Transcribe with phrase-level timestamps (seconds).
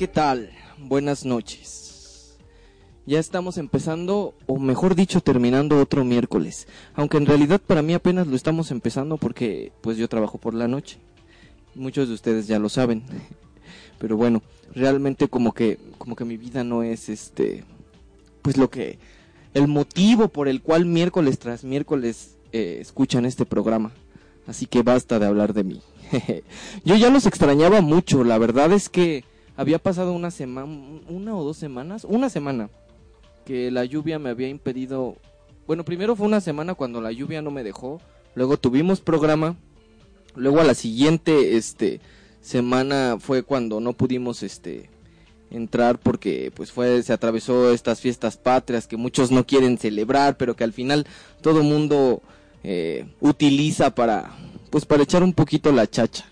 [0.00, 0.50] ¿Qué tal?
[0.78, 2.38] Buenas noches.
[3.04, 6.68] Ya estamos empezando, o mejor dicho, terminando otro miércoles.
[6.94, 10.68] Aunque en realidad para mí apenas lo estamos empezando porque pues yo trabajo por la
[10.68, 10.96] noche.
[11.74, 13.02] Muchos de ustedes ya lo saben.
[13.98, 14.40] Pero bueno,
[14.74, 17.64] realmente como que como que mi vida no es este
[18.40, 18.98] pues lo que
[19.52, 23.92] el motivo por el cual miércoles tras miércoles eh, escuchan este programa.
[24.46, 25.82] Así que basta de hablar de mí.
[26.86, 29.24] Yo ya los extrañaba mucho, la verdad es que
[29.60, 30.72] había pasado una semana,
[31.06, 32.70] una o dos semanas, una semana,
[33.44, 35.16] que la lluvia me había impedido,
[35.66, 38.00] bueno, primero fue una semana cuando la lluvia no me dejó,
[38.34, 39.56] luego tuvimos programa,
[40.34, 42.00] luego a la siguiente, este,
[42.40, 44.88] semana fue cuando no pudimos, este,
[45.50, 50.54] entrar porque pues fue se atravesó estas fiestas patrias que muchos no quieren celebrar pero
[50.54, 51.08] que al final
[51.40, 52.22] todo mundo
[52.62, 54.30] eh, utiliza para
[54.70, 56.29] pues para echar un poquito la chacha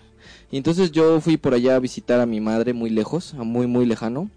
[0.51, 3.85] y entonces yo fui por allá a visitar a mi madre muy lejos muy muy
[3.85, 4.29] lejano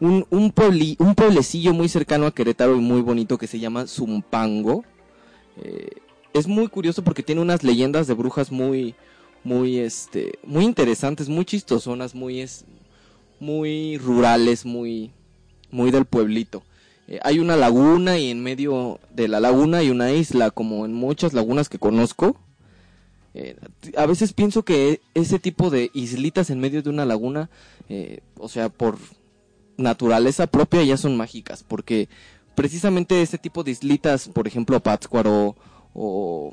[0.00, 0.52] un un,
[0.98, 4.84] un pueblecillo muy cercano a Querétaro y muy bonito que se llama Zumpango
[5.62, 5.90] eh,
[6.34, 8.94] es muy curioso porque tiene unas leyendas de brujas muy
[9.44, 12.64] muy este muy interesantes muy chistosonas muy es
[13.40, 15.12] muy rurales, muy,
[15.70, 16.62] muy del pueblito.
[17.06, 20.92] Eh, hay una laguna y en medio de la laguna hay una isla, como en
[20.92, 22.36] muchas lagunas que conozco.
[23.34, 23.56] Eh,
[23.96, 27.50] a veces pienso que ese tipo de islitas en medio de una laguna,
[27.88, 28.98] eh, o sea, por
[29.76, 32.08] naturaleza propia ya son mágicas, porque
[32.54, 35.56] precisamente ese tipo de islitas, por ejemplo, Pátzcuaro
[35.94, 36.52] o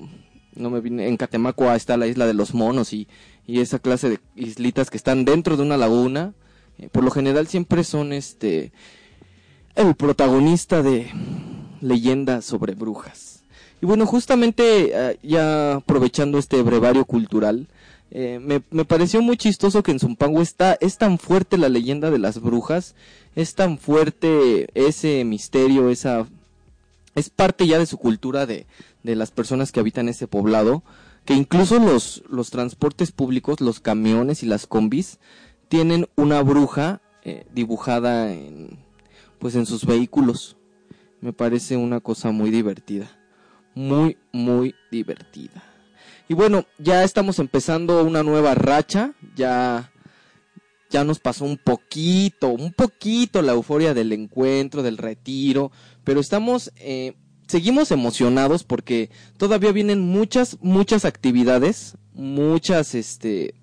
[0.56, 3.08] no me vine, en Catemacua está la isla de los monos y,
[3.46, 6.34] y esa clase de islitas que están dentro de una laguna,
[6.78, 8.72] eh, por lo general siempre son este
[9.76, 11.10] el protagonista de
[11.82, 13.35] leyendas sobre brujas.
[13.86, 17.68] Y bueno, justamente eh, ya aprovechando este brevario cultural,
[18.10, 22.10] eh, me, me, pareció muy chistoso que en Zumpango está, es tan fuerte la leyenda
[22.10, 22.96] de las brujas,
[23.36, 26.26] es tan fuerte ese misterio, esa
[27.14, 28.66] es parte ya de su cultura de,
[29.04, 30.82] de las personas que habitan ese poblado,
[31.24, 35.20] que incluso los, los transportes públicos, los camiones y las combis,
[35.68, 38.80] tienen una bruja eh, dibujada en
[39.38, 40.58] pues en sus vehículos.
[41.22, 43.12] Me parece una cosa muy divertida.
[43.76, 45.64] Muy, muy divertida.
[46.28, 49.14] Y bueno, ya estamos empezando una nueva racha.
[49.36, 49.92] Ya,
[50.90, 55.72] ya nos pasó un poquito, un poquito la euforia del encuentro, del retiro.
[56.04, 57.14] Pero estamos, eh,
[57.48, 61.98] seguimos emocionados porque todavía vienen muchas, muchas actividades.
[62.14, 63.54] Muchas, este,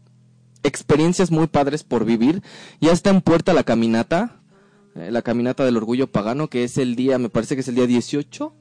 [0.63, 2.43] experiencias muy padres por vivir.
[2.81, 4.41] Ya está en puerta la caminata,
[4.95, 7.75] eh, la caminata del orgullo pagano, que es el día, me parece que es el
[7.75, 8.55] día 18,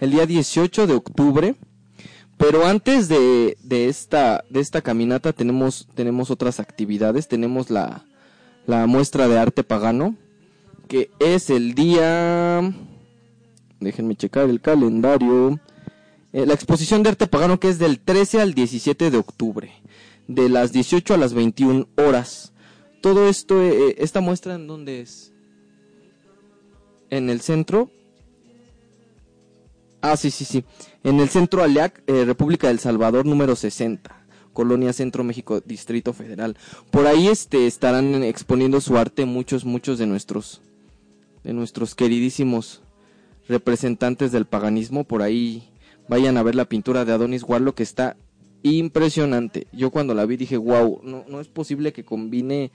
[0.00, 1.54] el día 18 de octubre.
[2.36, 7.28] Pero antes de, de, esta, de esta caminata tenemos, tenemos otras actividades.
[7.28, 8.04] Tenemos la,
[8.66, 10.16] la muestra de arte pagano,
[10.88, 12.74] que es el día...
[13.80, 15.60] Déjenme checar el calendario.
[16.32, 19.72] Eh, la exposición de arte pagano que es del 13 al 17 de octubre
[20.28, 22.52] de las 18 a las 21 horas.
[23.00, 25.32] Todo esto, eh, eh, esta muestra en dónde es?
[27.10, 27.90] En el centro.
[30.06, 30.64] Ah, sí, sí, sí.
[31.02, 34.14] En el centro Aliac, eh, República del Salvador, número 60.
[34.52, 36.58] Colonia Centro México, Distrito Federal.
[36.90, 40.60] Por ahí este, estarán exponiendo su arte muchos, muchos de nuestros,
[41.42, 42.82] de nuestros queridísimos
[43.48, 45.04] representantes del paganismo.
[45.04, 45.70] Por ahí
[46.06, 48.18] vayan a ver la pintura de Adonis Warlock que está
[48.62, 49.68] impresionante.
[49.72, 52.72] Yo cuando la vi dije, wow, no, no es posible que combine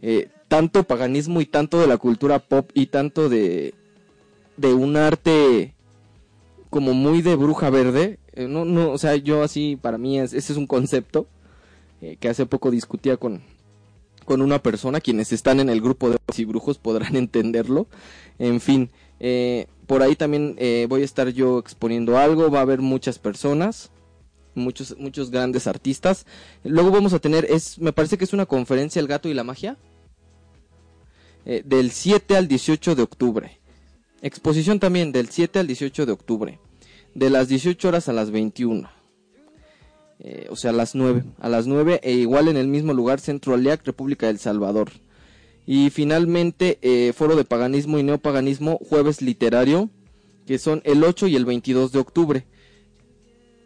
[0.00, 3.74] eh, tanto paganismo y tanto de la cultura pop y tanto de,
[4.56, 5.74] de un arte
[6.70, 8.18] como muy de bruja verde.
[8.32, 11.26] Eh, no, no, o sea, yo así, para mí ese es un concepto
[12.00, 13.42] eh, que hace poco discutía con,
[14.24, 17.86] con una persona, quienes están en el grupo de y brujos podrán entenderlo.
[18.38, 18.90] En fin,
[19.86, 20.56] por ahí también
[20.88, 23.90] voy a estar yo exponiendo algo, va a haber muchas personas
[24.58, 26.26] muchos, muchos grandes artistas.
[26.64, 29.44] Luego vamos a tener, es, me parece que es una conferencia El gato y la
[29.44, 29.78] magia.
[31.46, 33.60] Eh, del 7 al 18 de octubre.
[34.20, 36.58] Exposición también del 7 al 18 de octubre.
[37.14, 38.88] De las 18 horas a las 21.
[40.20, 41.24] Eh, o sea, a las 9.
[41.38, 44.90] A las 9 e igual en el mismo lugar, Centro Aliac, República del Salvador.
[45.66, 49.90] Y finalmente, eh, Foro de Paganismo y Neopaganismo, jueves literario,
[50.46, 52.46] que son el 8 y el 22 de octubre.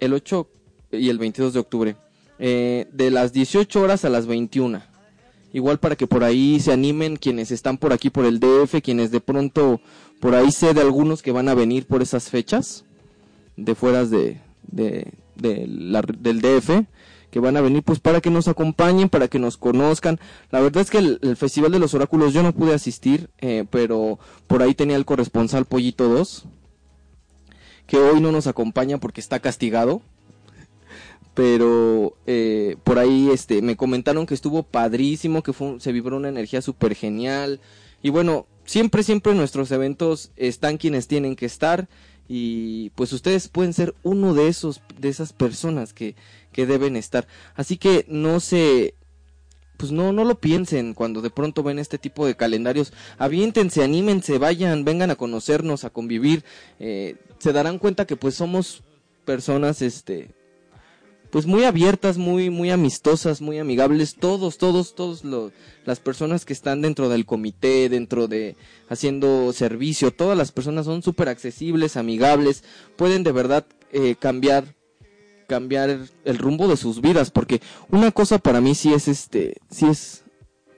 [0.01, 0.49] El 8
[0.93, 1.97] y el 22 de octubre.
[2.39, 4.83] Eh, de las 18 horas a las 21.
[5.53, 9.11] Igual para que por ahí se animen quienes están por aquí por el DF, quienes
[9.11, 9.81] de pronto
[10.19, 12.85] por ahí sé de algunos que van a venir por esas fechas,
[13.57, 16.87] de fueras de, de, del DF,
[17.31, 20.21] que van a venir pues para que nos acompañen, para que nos conozcan.
[20.51, 24.19] La verdad es que el, Festival de los Oráculos yo no pude asistir, eh, pero
[24.47, 26.45] por ahí tenía el corresponsal Pollito 2,
[27.87, 30.03] que hoy no nos acompaña porque está castigado.
[31.35, 36.29] Pero eh, por ahí este, me comentaron que estuvo padrísimo, que fue, se vibró una
[36.29, 37.61] energía súper genial.
[38.03, 41.89] Y bueno, siempre, siempre nuestros eventos están quienes tienen que estar
[42.35, 46.17] y pues ustedes pueden ser uno de esos de esas personas que,
[46.51, 47.29] que deben estar.
[47.55, 48.95] Así que no se
[49.77, 52.95] pues no no lo piensen cuando de pronto ven este tipo de calendarios.
[53.19, 56.43] Aviéntense anímense vayan vengan a conocernos a convivir.
[56.79, 58.83] Eh, se darán cuenta que pues somos
[59.27, 60.31] personas este
[61.33, 65.51] pues muy abiertas, muy, muy amistosas, muy amigables, todos, todos, todos los,
[65.87, 68.55] las personas que están dentro del comité, dentro de
[68.91, 72.65] haciendo servicio, todas las personas son súper accesibles, amigables,
[72.97, 74.77] pueden de verdad eh, cambiar
[75.49, 79.87] cambiar el rumbo de sus vidas porque una cosa para mí sí es este sí
[79.87, 80.23] es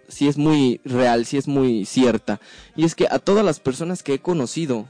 [0.09, 2.41] sí es muy real sí es muy cierta
[2.75, 4.89] y es que a todas las personas que he conocido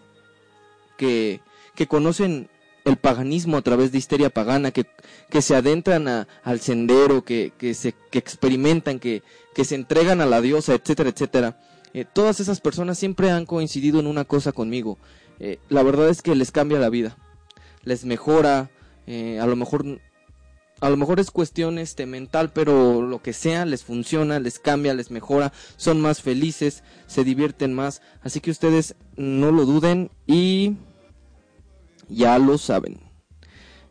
[0.97, 1.41] que
[1.75, 2.49] que conocen
[2.85, 4.87] el paganismo a través de histeria pagana, que,
[5.31, 9.23] que se adentran al sendero, que, que, se, que experimentan, que,
[9.55, 11.59] que se entregan a la diosa, etcétera, etcétera.
[11.95, 14.99] Eh, todas esas personas siempre han coincidido en una cosa conmigo.
[15.39, 17.17] Eh, la verdad es que les cambia la vida,
[17.85, 18.71] les mejora,
[19.07, 19.85] eh, a lo mejor
[20.81, 24.93] a lo mejor es cuestión este mental, pero lo que sea les funciona, les cambia,
[24.93, 30.77] les mejora, son más felices, se divierten más, así que ustedes no lo duden y
[32.09, 33.01] ya lo saben.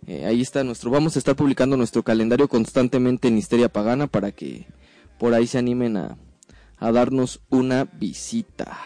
[0.05, 4.31] Eh, ahí está nuestro, vamos a estar publicando nuestro calendario constantemente en Histeria Pagana para
[4.31, 4.67] que
[5.17, 6.17] por ahí se animen a,
[6.77, 8.77] a darnos una visita.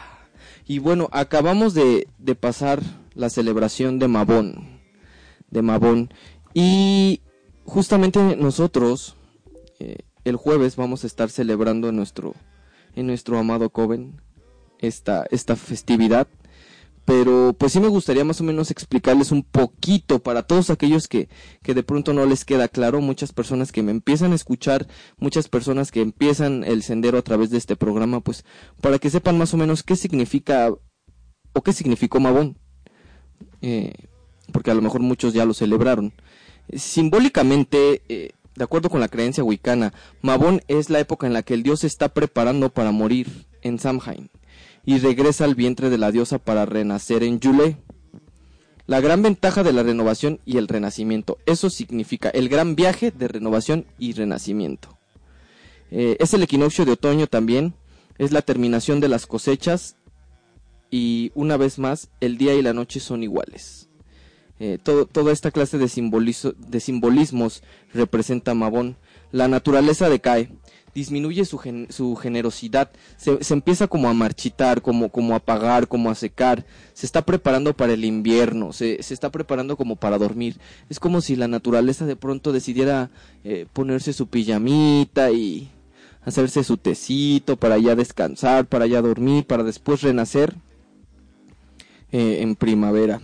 [0.68, 2.82] Y bueno, acabamos de, de pasar
[3.16, 4.82] la celebración de Mabón,
[5.50, 6.14] de Mabón,
[6.54, 7.22] y
[7.64, 9.16] justamente nosotros
[9.80, 12.36] eh, el jueves vamos a estar celebrando en nuestro,
[12.96, 14.22] en nuestro amado Coven
[14.80, 16.28] esta, esta festividad
[17.08, 21.30] pero pues sí me gustaría más o menos explicarles un poquito para todos aquellos que,
[21.64, 24.88] que de pronto no les queda claro, muchas personas que me empiezan a escuchar,
[25.18, 28.44] muchas personas que empiezan el sendero a través de este programa, pues
[28.82, 30.70] para que sepan más o menos qué significa
[31.54, 32.58] o qué significó Mabón,
[33.62, 33.94] eh,
[34.52, 36.12] porque a lo mejor muchos ya lo celebraron.
[36.76, 41.54] Simbólicamente, eh, de acuerdo con la creencia wicana, Mabón es la época en la que
[41.54, 44.30] el dios se está preparando para morir en Samhain
[44.88, 47.76] y regresa al vientre de la diosa para renacer en Yule.
[48.86, 51.40] La gran ventaja de la renovación y el renacimiento.
[51.46, 54.98] Eso significa el gran viaje de renovación y renacimiento.
[55.92, 57.74] Eh, es el equinoccio de otoño también.
[58.18, 59.98] Es la terminación de las cosechas.
[60.90, 63.90] Y una vez más, el día y la noche son iguales.
[64.62, 65.92] Eh, toda esta clase de,
[66.58, 67.62] de simbolismos
[67.94, 68.96] representa Mabón.
[69.34, 70.50] La naturaleza decae
[70.94, 76.10] disminuye su, su generosidad, se, se, empieza como a marchitar, como, como a apagar, como
[76.10, 80.60] a secar, se está preparando para el invierno, se, se está preparando como para dormir.
[80.90, 83.12] Es como si la naturaleza de pronto decidiera
[83.44, 85.70] eh, ponerse su pijamita y
[86.26, 90.56] hacerse su tecito para ya descansar, para ya dormir, para después renacer
[92.12, 93.22] eh, en primavera.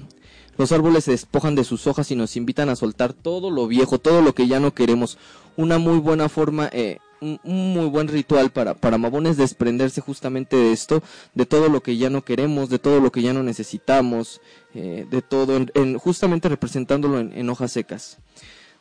[0.58, 3.98] Los árboles se despojan de sus hojas y nos invitan a soltar todo lo viejo,
[4.00, 5.18] todo lo que ya no queremos.
[5.58, 7.40] Una muy buena forma eh, un,
[7.74, 11.02] muy buen ritual para, para Mabón desprenderse justamente de esto,
[11.34, 14.42] de todo lo que ya no queremos, de todo lo que ya no necesitamos,
[14.74, 18.18] eh, de todo, en, justamente representándolo en, hojas secas.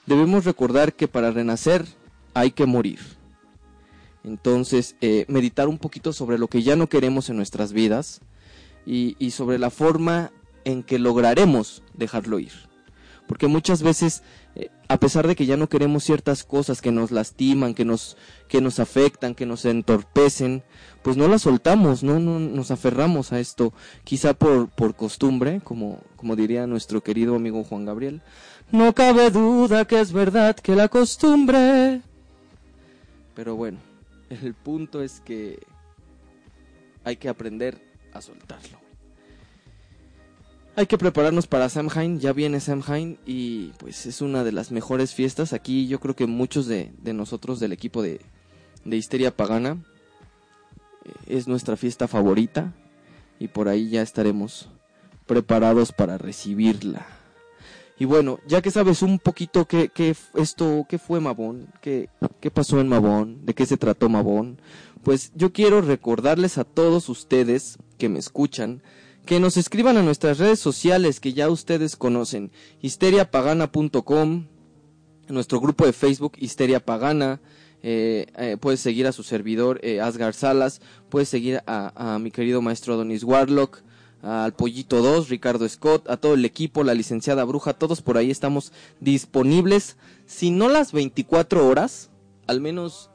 [0.06, 1.86] Debemos recordar que para renacer
[2.34, 2.98] hay que morir.
[4.24, 8.20] Entonces, eh, meditar un poquito sobre lo que ya no queremos en nuestras vidas
[8.86, 10.32] y, y sobre la forma
[10.64, 12.71] en que lograremos dejarlo ir.
[13.26, 14.22] Porque muchas veces
[14.54, 18.18] eh, a pesar de que ya no queremos ciertas cosas que nos lastiman, que nos,
[18.48, 20.62] que nos afectan, que nos entorpecen,
[21.02, 23.72] pues no las soltamos, no, no nos aferramos a esto,
[24.04, 28.20] quizá por, por costumbre, como, como diría nuestro querido amigo Juan Gabriel.
[28.70, 32.02] No cabe duda que es verdad que la costumbre.
[33.34, 33.78] Pero bueno,
[34.28, 35.58] el punto es que
[37.04, 37.80] hay que aprender
[38.12, 38.81] a soltarlo.
[40.74, 45.12] Hay que prepararnos para Samhain, ya viene Samhain y pues es una de las mejores
[45.12, 45.52] fiestas.
[45.52, 48.22] Aquí yo creo que muchos de, nosotros del equipo de,
[48.86, 49.84] de Histeria Pagana
[51.04, 52.72] eh, es nuestra fiesta favorita
[53.38, 54.70] y por ahí ya estaremos
[55.26, 57.06] preparados para recibirla.
[57.98, 62.08] Y bueno, ya que sabes un poquito qué, qué esto, qué fue Mabón, qué,
[62.40, 64.58] qué pasó en Mabón, de qué se trató Mabón,
[65.04, 68.82] pues yo quiero recordarles a todos ustedes que me escuchan
[69.26, 72.50] que nos escriban a nuestras redes sociales que ya ustedes conocen,
[72.80, 74.46] histeriapagana.com,
[75.28, 77.40] nuestro grupo de Facebook Histeria Pagana.
[77.84, 82.62] Eh, eh, puedes seguir a su servidor eh, Asgar Salas, puedes seguir a, mi querido
[82.62, 83.82] maestro Adonis Warlock,
[84.22, 88.30] al Pollito 2, Ricardo Scott, a todo el equipo, la licenciada Bruja, todos por ahí
[88.30, 92.10] estamos disponibles, si no las 24 horas,
[92.46, 93.10] al menos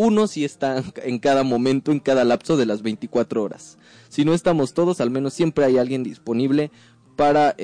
[0.00, 3.76] uno sí está en cada momento, en cada lapso de las 24 horas.
[4.08, 6.70] Si no estamos todos, al menos siempre hay alguien disponible
[7.16, 7.54] para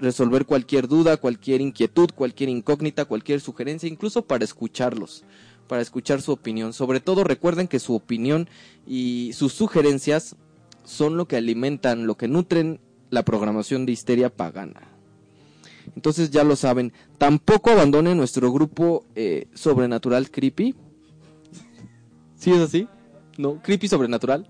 [0.00, 5.24] resolver cualquier duda, cualquier inquietud, cualquier incógnita, cualquier sugerencia, incluso para escucharlos,
[5.68, 6.72] para escuchar su opinión.
[6.72, 8.48] Sobre todo recuerden que su opinión
[8.86, 10.36] y sus sugerencias
[10.84, 14.94] son lo que alimentan, lo que nutren la programación de Histeria Pagana.
[15.94, 20.74] Entonces ya lo saben, tampoco abandonen nuestro grupo eh, Sobrenatural Creepy.
[22.44, 22.86] ¿Sí es así?
[23.38, 23.62] ¿No?
[23.62, 24.46] ¿Creepy Sobrenatural?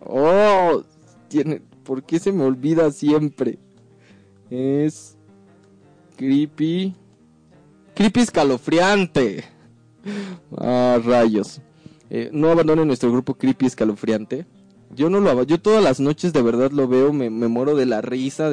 [0.00, 0.82] Oh,
[1.28, 1.62] tiene...
[1.84, 3.60] ¿por qué se me olvida siempre?
[4.50, 5.16] es
[6.16, 6.96] creepy.
[7.94, 9.44] Creepy escalofriante.
[10.56, 11.60] Ah, rayos.
[12.10, 14.44] Eh, no abandonen nuestro grupo creepy escalofriante.
[14.96, 18.00] Yo no lo yo todas las noches de verdad lo veo, me, muero de la
[18.00, 18.50] risa,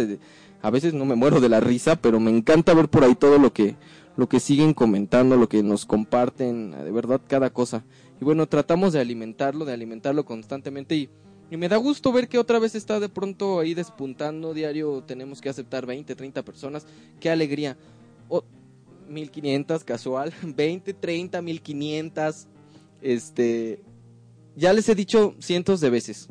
[0.62, 3.40] a veces no me muero de la risa, pero me encanta ver por ahí todo
[3.40, 3.76] lo que
[4.18, 7.84] lo que siguen comentando, lo que nos comparten, de verdad cada cosa.
[8.22, 11.10] Y bueno, tratamos de alimentarlo, de alimentarlo constantemente y
[11.58, 14.54] me da gusto ver que otra vez está de pronto ahí despuntando.
[14.54, 16.86] Diario tenemos que aceptar 20, 30 personas.
[17.20, 17.78] Qué alegría.
[19.08, 20.34] 1500 casual.
[20.44, 22.48] 20, 30, 1500.
[23.02, 23.82] Este.
[24.56, 26.30] Ya les he dicho cientos de veces.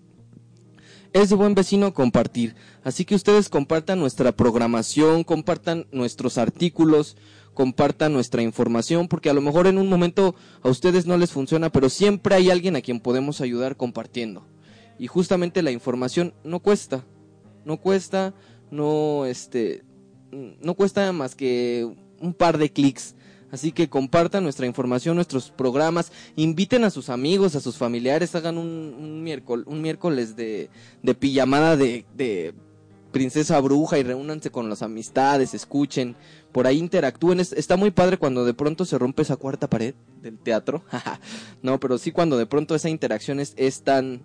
[1.12, 2.56] Es de buen vecino compartir.
[2.82, 7.16] Así que ustedes compartan nuestra programación, compartan nuestros artículos,
[7.54, 11.70] compartan nuestra información, porque a lo mejor en un momento a ustedes no les funciona,
[11.70, 14.44] pero siempre hay alguien a quien podemos ayudar compartiendo
[14.99, 17.04] y justamente la información no cuesta,
[17.64, 18.34] no cuesta,
[18.70, 19.82] no este
[20.32, 21.88] no cuesta más que
[22.20, 23.14] un par de clics.
[23.50, 28.58] Así que compartan nuestra información, nuestros programas, inviten a sus amigos, a sus familiares, hagan
[28.58, 30.70] un, miércoles, un miércoles de,
[31.04, 32.52] de pijamada de, de
[33.12, 36.16] princesa bruja y reúnanse con las amistades, escuchen,
[36.54, 37.40] por ahí interactúen.
[37.40, 40.84] está muy padre cuando de pronto se rompe esa cuarta pared del teatro.
[41.62, 44.23] no, pero sí cuando de pronto esa interacción es, es tan,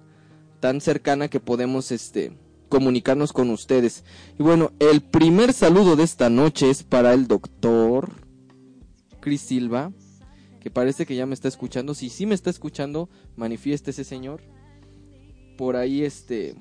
[0.59, 2.37] tan cercana que podemos este
[2.69, 4.05] comunicarnos con ustedes.
[4.37, 8.11] Y bueno, el primer saludo de esta noche es para el doctor
[9.21, 9.91] Chris Silva,
[10.59, 11.95] que parece que ya me está escuchando.
[11.95, 14.43] Si sí me está escuchando, manifieste ese señor.
[15.57, 16.55] Por ahí este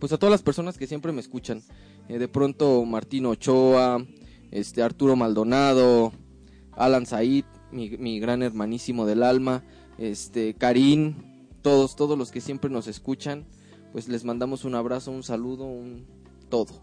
[0.00, 1.62] pues a todas las personas que siempre me escuchan.
[2.08, 4.04] Eh, de pronto Martín Ochoa,
[4.50, 6.12] este Arturo Maldonado,
[6.72, 9.64] Alan Said, mi, gran hermanísimo del alma,
[9.98, 11.14] este Karim
[11.64, 13.46] todos, todos los que siempre nos escuchan,
[13.90, 16.06] pues les mandamos un abrazo, un saludo, un
[16.50, 16.82] todo.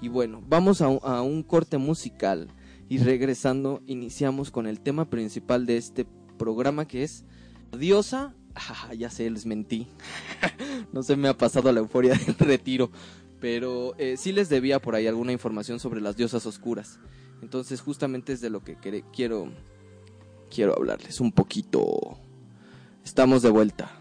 [0.00, 2.48] Y bueno, vamos a, un corte musical
[2.88, 6.06] y regresando iniciamos con el tema principal de este
[6.38, 7.24] programa que es
[7.76, 8.34] Diosa.
[8.60, 9.86] Ah, ya sé, les mentí.
[10.92, 12.90] no se me ha pasado la euforia del retiro.
[13.40, 16.98] Pero eh, sí les debía por ahí alguna información sobre las diosas oscuras.
[17.42, 18.76] Entonces justamente es de lo que
[19.12, 19.52] quiero,
[20.50, 22.18] quiero hablarles un poquito.
[23.04, 23.97] Estamos de vuelta.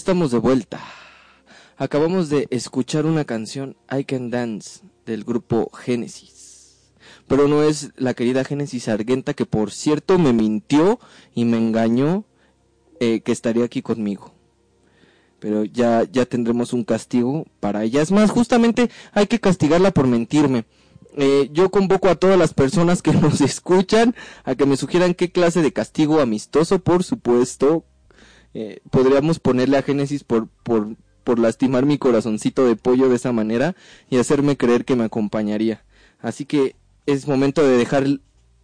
[0.00, 0.80] Estamos de vuelta.
[1.76, 6.94] Acabamos de escuchar una canción I Can Dance del grupo Génesis.
[7.28, 10.98] Pero no es la querida Génesis Argenta que por cierto me mintió
[11.34, 12.24] y me engañó
[12.98, 14.32] eh, que estaría aquí conmigo.
[15.38, 18.00] Pero ya, ya tendremos un castigo para ella.
[18.00, 20.64] Es más, justamente hay que castigarla por mentirme.
[21.18, 25.30] Eh, yo convoco a todas las personas que nos escuchan a que me sugieran qué
[25.30, 27.84] clase de castigo amistoso, por supuesto,
[28.54, 33.32] eh, podríamos ponerle a Génesis por, por, por lastimar mi corazoncito de pollo de esa
[33.32, 33.76] manera
[34.08, 35.84] y hacerme creer que me acompañaría.
[36.20, 38.04] Así que es momento de dejar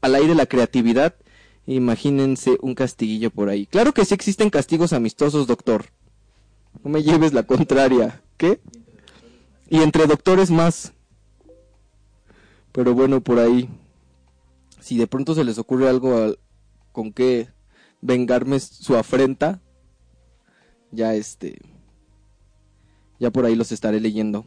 [0.01, 1.15] al aire la creatividad.
[1.67, 3.67] Imagínense un castiguillo por ahí.
[3.67, 5.87] Claro que sí existen castigos amistosos, doctor.
[6.85, 8.23] No me lleves la contraria.
[8.37, 8.61] ¿Qué?
[9.69, 10.93] Y entre doctores más.
[12.73, 13.69] Pero bueno, por ahí.
[14.81, 16.39] Si de pronto se les ocurre algo al-
[16.93, 17.49] con que
[18.01, 19.61] vengarme su afrenta,
[20.91, 21.61] ya este
[23.19, 24.47] ya por ahí los estaré leyendo.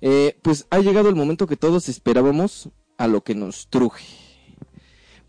[0.00, 4.04] Eh, pues ha llegado el momento que todos esperábamos a lo que nos truje.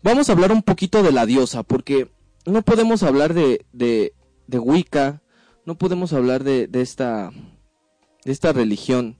[0.02, 2.10] Vamos a hablar un poquito de la diosa porque
[2.46, 4.14] no podemos hablar de de,
[4.46, 5.22] de Wicca
[5.64, 7.32] no podemos hablar de, de esta
[8.24, 9.16] de esta religión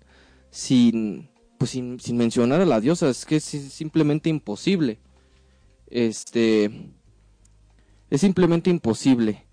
[0.51, 3.09] sin pues sin, sin mencionar a la diosa.
[3.09, 4.99] Es que es simplemente imposible.
[5.87, 6.93] Este
[8.11, 9.47] es simplemente imposible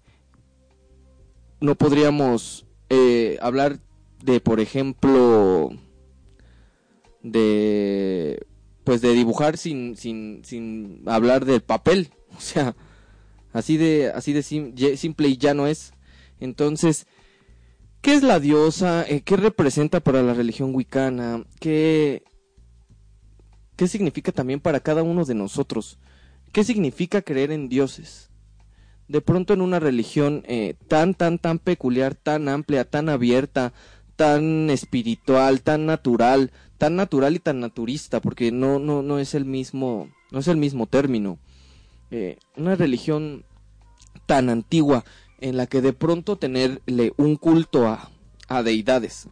[1.59, 3.79] no podríamos eh, hablar
[4.23, 5.71] de, por ejemplo,
[7.21, 8.45] de,
[8.83, 12.09] pues de dibujar sin, sin, sin hablar del papel.
[12.37, 12.75] O sea,
[13.51, 15.93] así de, así de simple y llano es.
[16.39, 17.05] Entonces,
[18.01, 19.03] ¿qué es la diosa?
[19.05, 21.43] Eh, ¿Qué representa para la religión wicana?
[21.59, 22.23] ¿Qué,
[23.75, 25.97] ¿Qué significa también para cada uno de nosotros?
[26.53, 28.28] ¿Qué significa creer en dioses?
[29.09, 33.73] De pronto en una religión eh, tan, tan, tan peculiar, tan amplia, tan abierta,
[34.15, 39.45] tan espiritual, tan natural, tan natural y tan naturista, porque no, no, no es el
[39.45, 41.39] mismo, no es el mismo término.
[42.11, 43.43] Eh, una religión
[44.27, 45.03] tan antigua
[45.41, 48.11] en la que de pronto tenerle un culto a,
[48.47, 49.27] a deidades,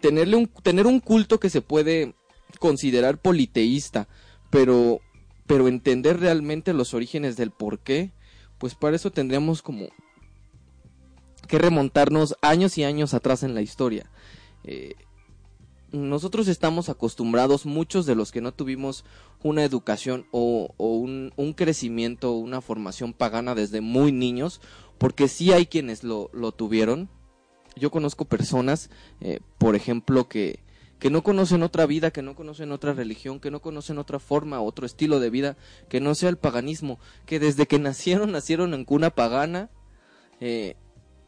[0.00, 2.14] tenerle un, tener un culto que se puede
[2.60, 4.06] considerar politeísta,
[4.48, 5.00] pero,
[5.46, 8.12] pero entender realmente los orígenes del por qué,
[8.60, 9.88] pues para eso tendríamos como
[11.48, 14.08] que remontarnos años y años atrás en la historia.
[14.64, 14.94] Eh,
[15.92, 19.04] nosotros estamos acostumbrados, muchos de los que no tuvimos
[19.42, 24.60] una educación o, un, un crecimiento, una formación pagana desde muy niños,
[24.98, 27.08] porque sí hay quienes lo, lo tuvieron.
[27.76, 28.90] Yo conozco personas,
[29.22, 30.60] eh, por ejemplo, que,
[31.00, 34.60] que no conocen otra vida, que no conocen otra religión, que no conocen otra forma,
[34.60, 35.56] otro estilo de vida,
[35.88, 39.70] que no sea el paganismo, que desde que nacieron, nacieron en cuna pagana,
[40.40, 40.76] eh,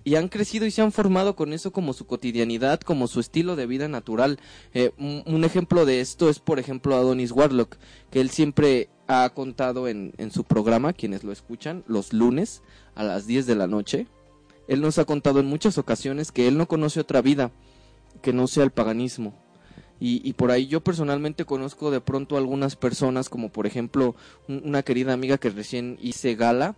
[0.04, 3.56] y han crecido y se han formado con eso como su cotidianidad, como su estilo
[3.56, 4.40] de vida natural.
[4.74, 7.76] Eh, un, ejemplo de esto es, por ejemplo, Adonis Warlock,
[8.11, 12.62] que él siempre ha contado en, en su programa, quienes lo escuchan, los lunes
[12.96, 14.08] a las 10 de la noche.
[14.66, 17.52] Él nos ha contado en muchas ocasiones que él no conoce otra vida
[18.22, 19.35] que no sea el paganismo.
[20.04, 24.16] Y, y, por ahí yo personalmente conozco de pronto algunas personas, como por ejemplo
[24.48, 26.74] un, una querida amiga que recién hice gala,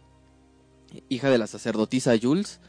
[1.08, 2.60] hija de la sacerdotisa Jules,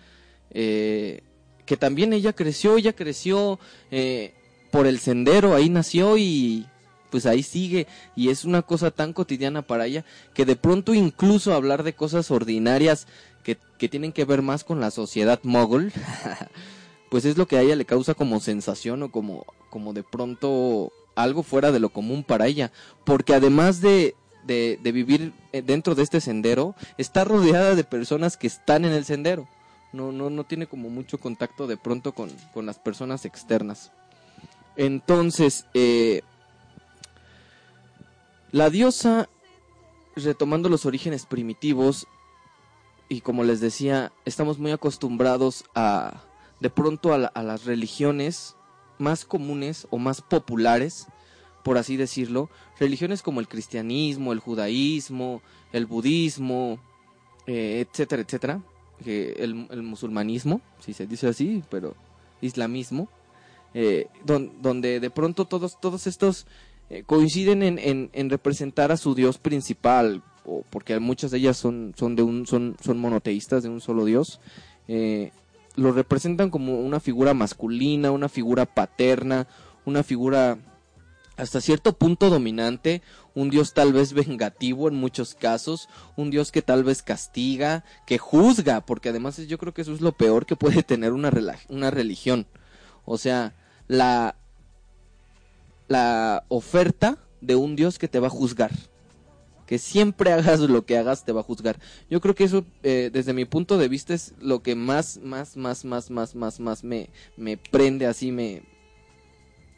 [0.52, 1.24] eh,
[1.66, 3.60] que también ella creció, ella creció
[3.92, 4.34] eh,
[4.72, 6.66] por el sendero, ahí nació y
[7.10, 11.54] pues ahí sigue y es una cosa tan cotidiana para ella que de pronto incluso
[11.54, 13.08] hablar de cosas ordinarias
[13.44, 15.92] que, que tienen que ver más con la sociedad mogul
[17.10, 20.92] pues es lo que a ella le causa como sensación o como, como de pronto
[21.16, 22.72] algo fuera de lo común para ella.
[23.04, 24.16] Porque además de,
[24.46, 29.06] de, vivir eh, dentro de este sendero, está rodeada de personas que están en el
[29.06, 29.48] sendero.
[29.94, 33.92] No, no, no tiene como mucho contacto de pronto con, con las personas externas.
[34.76, 36.22] Entonces, eh,
[38.52, 39.30] la diosa,
[40.16, 42.08] retomando los orígenes primitivos,
[43.08, 46.24] y como les decía, estamos muy acostumbrados a,
[46.60, 48.56] de pronto a, la- a las religiones
[48.98, 51.08] más comunes o más populares,
[51.64, 55.42] por así decirlo, religiones como el cristianismo, el judaísmo,
[55.74, 56.80] el budismo,
[57.48, 58.62] eh, etcétera, etcétera,
[59.06, 61.96] el, musulmanismo, si se dice así, pero
[62.42, 63.10] islamismo,
[63.74, 66.48] eh, don- donde de pronto todos, todos estos
[66.90, 71.58] eh, coinciden en, en- en representar a su dios principal, o porque muchas de ellas
[71.58, 74.40] son, son, de un, son, son monoteístas de un solo dios,
[75.76, 79.48] lo representan como una figura masculina, una figura paterna,
[79.86, 80.58] una figura
[81.38, 83.02] hasta cierto punto dominante,
[83.34, 88.18] un dios tal vez vengativo en muchos casos, un dios que tal vez castiga, que
[88.18, 91.32] juzga, porque además yo creo que eso es lo peor que puede tener una,
[91.70, 92.48] una religión.
[93.06, 93.54] O sea,
[93.88, 94.36] la,
[95.88, 98.72] la oferta de un Dios que te va a juzgar.
[99.66, 101.80] Que siempre hagas lo que hagas te va a juzgar.
[102.10, 105.58] Yo creo que eso, eh, desde mi punto de vista, es lo que más, más,
[105.58, 108.64] más, más, más, más, más me, me prende así, me,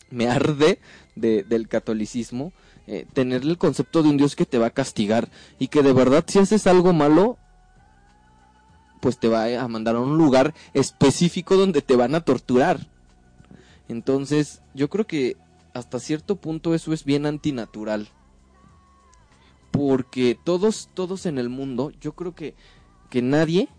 [0.09, 0.79] me arde
[1.15, 2.53] de, del catolicismo.
[2.87, 5.91] eh, tener el concepto de un Dios que te va a castigar y que de
[5.91, 7.37] verdad si haces algo malo,
[9.01, 12.87] pues te va a mandar a un lugar específico donde te van a torturar.
[13.89, 15.37] Entonces, yo creo que
[15.73, 18.07] hasta cierto punto eso es bien antinatural.
[19.77, 22.55] Porque todos, todos en el mundo, yo creo que,
[23.09, 23.69] que nadie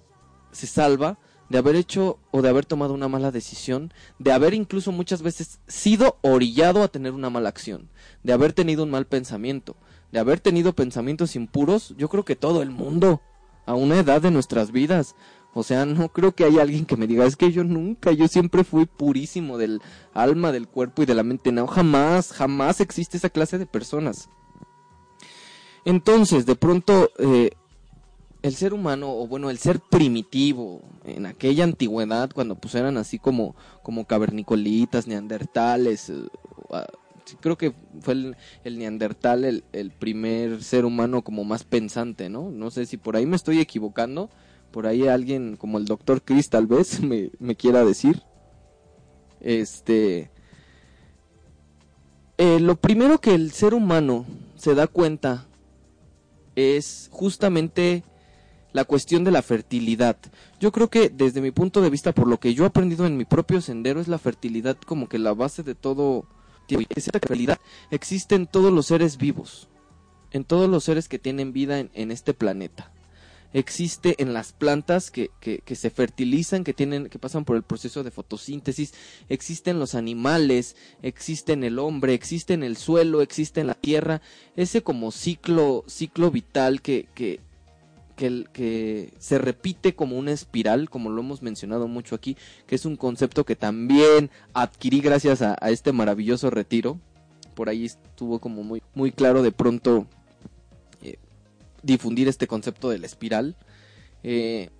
[0.52, 4.92] se salva de haber hecho o de haber tomado una mala decisión, de haber incluso
[4.92, 7.88] muchas veces sido orillado a tener una mala acción,
[8.22, 9.76] de haber tenido un mal pensamiento,
[10.12, 13.22] de haber tenido pensamientos impuros, yo creo que todo el mundo,
[13.68, 15.14] a una edad de nuestras vidas.
[15.52, 18.26] O sea, no creo que haya alguien que me diga, es que yo nunca, yo
[18.26, 19.82] siempre fui purísimo del
[20.14, 21.52] alma, del cuerpo y de la mente.
[21.52, 24.30] No, jamás, jamás existe esa clase de personas.
[25.84, 27.50] Entonces, de pronto, eh,
[28.42, 33.18] el ser humano, o bueno, el ser primitivo, en aquella antigüedad, cuando pues eran así
[33.18, 36.22] como, como cavernicolitas, neandertales, eh,
[36.70, 36.86] ah,
[37.40, 38.14] creo que fue
[38.64, 42.50] el, neandertal el, el primer ser humano como más pensante, ¿no?
[42.50, 44.30] No sé si por ahí me estoy equivocando,
[44.70, 48.22] por ahí alguien como el doctor Chris tal vez me, me quiera decir.
[49.40, 50.30] Este...
[52.38, 55.47] eh, lo primero que el ser humano se da cuenta
[56.58, 58.02] es justamente
[58.72, 60.16] la cuestión de la fertilidad.
[60.60, 63.16] Yo creo que desde mi punto de vista, por lo que yo he aprendido en
[63.16, 66.26] mi propio sendero, es la fertilidad como que la base de todo.
[66.68, 67.58] Y esa fertilidad
[67.90, 69.68] existe en todos los seres vivos,
[70.32, 72.92] en todos los seres que tienen vida en este planeta.
[73.54, 78.04] Existe en las plantas que, que, se fertilizan, que tienen, que pasan por el proceso
[78.04, 78.92] de fotosíntesis,
[79.30, 83.74] existe en los animales, existe en el hombre, existe en el suelo, existe en la
[83.74, 84.20] tierra,
[84.54, 87.40] ese como ciclo, ciclo vital que, que,
[88.16, 92.96] que, se repite como una espiral, como lo hemos mencionado mucho aquí, que es un
[92.96, 97.00] concepto que también adquirí gracias a, a este maravilloso retiro.
[97.54, 100.06] Por ahí estuvo como muy, muy claro de pronto
[101.82, 103.56] difundir este concepto de la espiral.
[104.22, 104.70] Eh,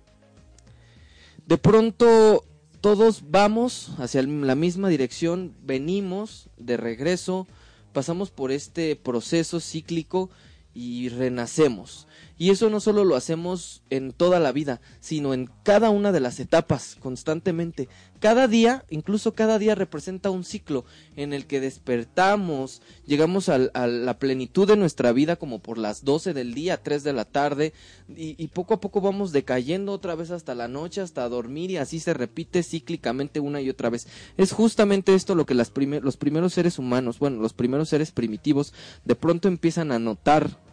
[1.45, 2.43] de pronto
[2.81, 7.47] todos vamos hacia la misma dirección, venimos de regreso,
[7.91, 10.29] pasamos por este proceso cíclico
[10.73, 12.07] y renacemos.
[12.39, 16.21] Y eso no solo lo hacemos en toda la vida, sino en cada una de
[16.21, 17.89] las etapas, constantemente.
[18.21, 20.85] Cada día, incluso cada día representa un ciclo
[21.17, 26.33] en el que despertamos, llegamos a la plenitud de nuestra vida como por las 12
[26.33, 27.73] del día, 3 de la tarde,
[28.07, 31.77] y, y poco a poco vamos decayendo otra vez hasta la noche, hasta dormir, y
[31.77, 34.07] así se repite cíclicamente una y otra vez.
[34.37, 38.73] Es justamente esto lo que las los primeros seres humanos, bueno, los primeros seres primitivos,
[39.03, 40.68] de pronto empiezan a notar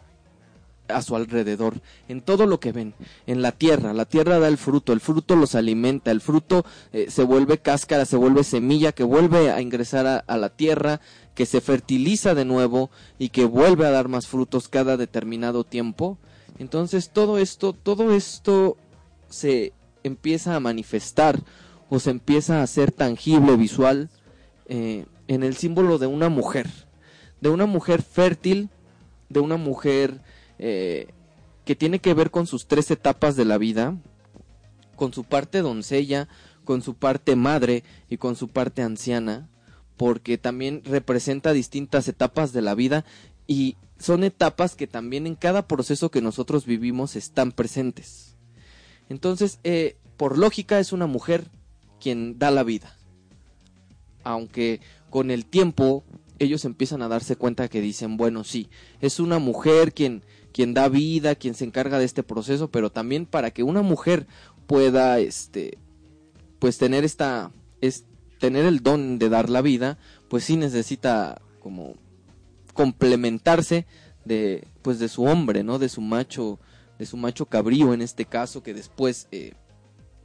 [0.87, 2.93] a su alrededor, en todo lo que ven,
[3.25, 7.07] en la tierra, la tierra da el fruto, el fruto los alimenta, el fruto eh,
[7.09, 11.01] se vuelve cáscara, se vuelve semilla, que vuelve a ingresar a, la tierra,
[11.35, 16.17] que se fertiliza de nuevo y que vuelve a dar más frutos cada determinado tiempo.
[16.59, 18.77] Entonces todo esto, todo esto
[19.29, 19.73] se
[20.03, 21.39] empieza a manifestar
[21.89, 24.09] o se empieza a hacer tangible, visual,
[24.67, 26.67] eh, en el símbolo de una mujer,
[27.41, 28.69] de una mujer fértil,
[29.29, 30.21] de una mujer
[30.59, 31.07] eh,
[31.65, 33.97] que tiene que ver con sus tres etapas de la vida,
[34.95, 36.27] con su parte doncella,
[36.63, 39.49] con su parte madre y con su parte anciana,
[39.95, 43.05] porque también representa distintas etapas de la vida
[43.47, 48.35] y son etapas que también en cada proceso que nosotros vivimos están presentes.
[49.09, 51.45] Entonces, eh, por lógica es una mujer
[51.99, 52.95] quien da la vida.
[54.23, 56.03] Aunque con el tiempo
[56.39, 58.69] ellos empiezan a darse cuenta que dicen, bueno, sí,
[59.01, 60.23] es una mujer quien,
[60.57, 64.25] quien da vida, quien se encarga de este proceso, pero también para que una mujer
[64.65, 65.77] pueda, este,
[66.57, 68.05] pues tener esta, es,
[68.39, 71.93] tener el don de dar la vida, pues sí necesita como
[72.73, 73.85] complementarse
[74.25, 75.77] de, pues de su hombre, ¿no?
[75.77, 76.57] De su macho,
[76.97, 79.53] de su macho cabrío en este caso, que después, eh,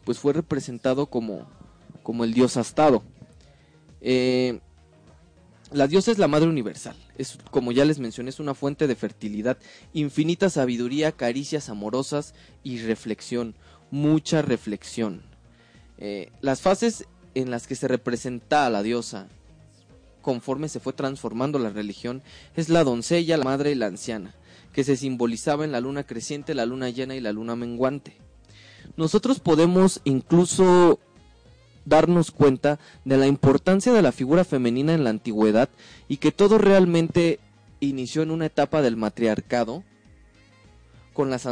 [0.06, 1.46] pues fue representado como,
[2.02, 3.02] como el dios astado.
[4.00, 4.60] Eh,
[5.72, 6.96] la diosa es la madre universal.
[7.18, 9.58] Es, como ya les mencioné, es una fuente de fertilidad,
[9.92, 13.54] infinita sabiduría, caricias amorosas y reflexión.
[13.90, 15.22] Mucha reflexión.
[15.98, 19.28] Eh, las fases en las que se representa a la diosa,
[20.22, 22.22] conforme se fue transformando la religión,
[22.56, 24.34] es la doncella, la madre y la anciana,
[24.72, 28.16] que se simbolizaba en la luna creciente, la luna llena y la luna menguante.
[28.96, 30.98] Nosotros podemos incluso
[31.84, 35.68] darnos cuenta de la importancia de la figura femenina en la antigüedad
[36.08, 37.40] y que todo realmente
[37.80, 39.82] inició en una etapa del matriarcado
[41.12, 41.46] con las,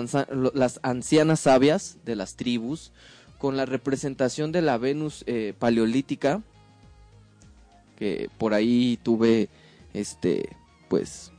[0.82, 2.92] ancianas sabias de las tribus,
[3.38, 6.42] con la representación de la Venus eh, paleolítica,
[7.96, 9.48] que por ahí tuve
[9.92, 10.48] este
[10.88, 11.32] pues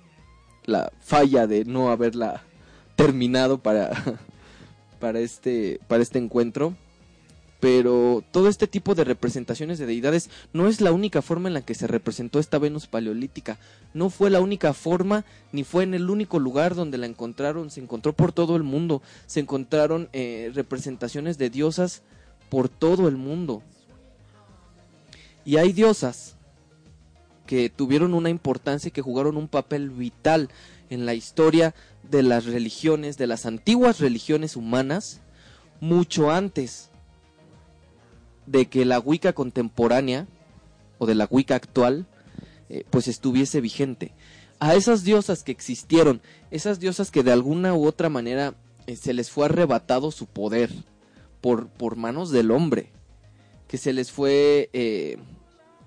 [0.66, 2.44] la falla de no haberla
[2.96, 3.92] terminado para
[5.00, 6.76] para este para este encuentro
[7.62, 11.62] pero todo este tipo de representaciones de deidades no es la única forma en la
[11.62, 13.60] que se representó esta Venus paleolítica.
[13.93, 17.69] No fue la única forma, ni fue en el único lugar donde la encontraron.
[17.69, 19.04] Se encontró por todo el mundo.
[19.28, 22.02] Se encontraron eh, representaciones de diosas
[22.50, 23.62] por todo el mundo.
[25.45, 26.38] Y hay diosas
[27.45, 30.50] que tuvieron una importancia y que jugaron un papel vital
[30.89, 31.76] en la historia
[32.10, 35.21] de las religiones, de las antiguas religiones humanas,
[35.80, 36.91] mucho antes
[38.46, 40.28] de que la Wicca contemporánea
[40.98, 42.06] o de la Wicca actual
[42.70, 44.14] eh, pues estuviese vigente.
[44.60, 48.54] A esas diosas que existieron, esas diosas que de alguna u otra manera
[48.88, 50.72] eh, se les fue arrebatado su poder
[51.42, 52.92] por, por manos del hombre,
[53.68, 55.18] que se les fue eh,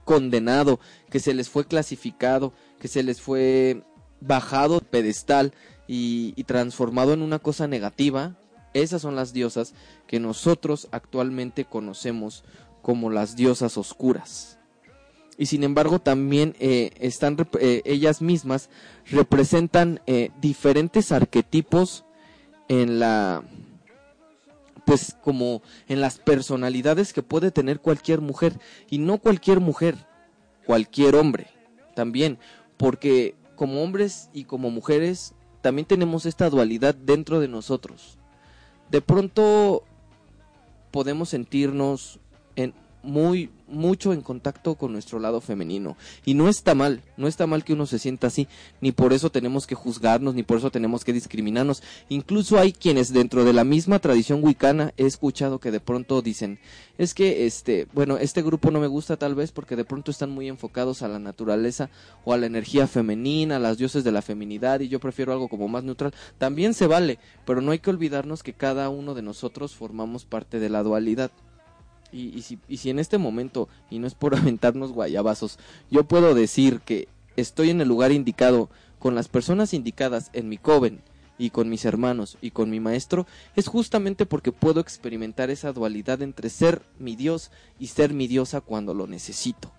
[0.05, 3.83] condenado, que se les fue clasificado, que se les fue
[4.21, 5.55] bajado pedestal
[5.87, 8.37] y transformado en una cosa negativa,
[8.75, 9.73] esas son las diosas
[10.07, 12.45] que nosotros actualmente conocemos
[12.83, 14.59] como las diosas oscuras.
[15.39, 18.69] Y sin embargo también eh, están eh, ellas mismas
[19.07, 22.05] representan eh, diferentes arquetipos
[22.69, 23.43] en la
[24.85, 28.61] pues como en las personalidades que puede tener cualquier mujer.
[28.91, 29.97] Y no cualquier mujer,
[30.67, 31.47] cualquier hombre
[31.95, 32.39] también,
[32.77, 35.33] porque como hombres y como mujeres
[35.63, 38.19] también tenemos esta dualidad dentro de nosotros
[38.95, 39.83] de pronto
[40.93, 42.21] podemos sentirnos
[42.55, 42.73] en
[43.05, 47.65] muy mucho en contacto con nuestro lado femenino y no está mal, no está mal
[47.65, 48.47] que uno se sienta así,
[48.81, 51.83] ni por eso tenemos que juzgarnos, ni por eso tenemos que discriminarnos.
[52.09, 56.59] Incluso hay quienes dentro de la misma tradición wicana he escuchado que de pronto dicen,
[56.99, 60.31] es que este, bueno, este grupo no me gusta tal vez porque de pronto están
[60.31, 61.91] muy enfocados a la naturaleza
[62.25, 65.49] o a la energía femenina, a las dioses de la feminidad y yo prefiero algo
[65.49, 66.15] como más neutral.
[66.39, 70.59] También se vale, pero no hay que olvidarnos que cada uno de nosotros formamos parte
[70.61, 71.31] de la dualidad.
[72.15, 75.59] Y, y si, y si en este momento, y no es por aventarnos guayabazos,
[75.91, 80.57] yo puedo decir que estoy en el lugar indicado, con las personas indicadas en mi
[80.57, 81.03] coven,
[81.39, 86.23] y con mis hermanos, y con mi maestro, es justamente porque puedo experimentar esa dualidad
[86.23, 89.73] entre ser mi Dios y ser mi diosa cuando lo necesito.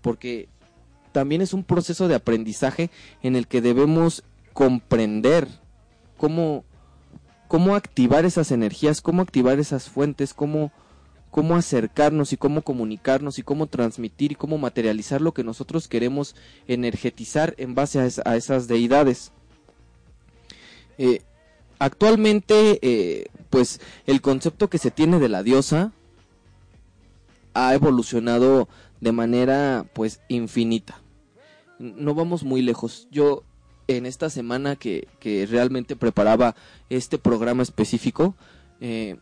[0.00, 0.48] Porque
[1.12, 2.90] también es un proceso de aprendizaje
[3.22, 5.46] en el que debemos comprender
[6.16, 6.64] cómo,
[7.48, 10.72] cómo activar esas energías, cómo activar esas fuentes, cómo
[11.32, 16.36] cómo acercarnos y cómo comunicarnos y cómo transmitir y cómo materializar lo que nosotros queremos
[16.68, 19.32] energetizar en base a, a esas deidades.
[20.98, 21.22] Eh,
[21.78, 25.92] actualmente, eh, pues el concepto que se tiene de la diosa
[27.54, 28.68] ha evolucionado
[29.00, 31.00] de manera pues infinita.
[31.78, 33.08] No vamos muy lejos.
[33.10, 33.42] Yo
[33.88, 36.54] en esta semana que, que realmente preparaba
[36.90, 38.34] este programa específico,
[38.80, 39.16] eh,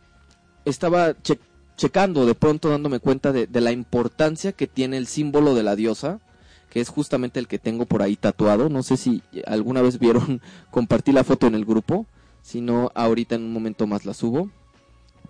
[0.64, 1.38] estaba che-
[1.80, 6.20] checando, de pronto dándome cuenta de, la importancia que tiene el símbolo de la diosa,
[6.68, 8.68] que es justamente el que tengo por ahí tatuado.
[8.68, 12.04] No sé si alguna vez vieron, compartí la foto en el grupo,
[12.42, 14.50] si no, ahorita en un momento más la subo.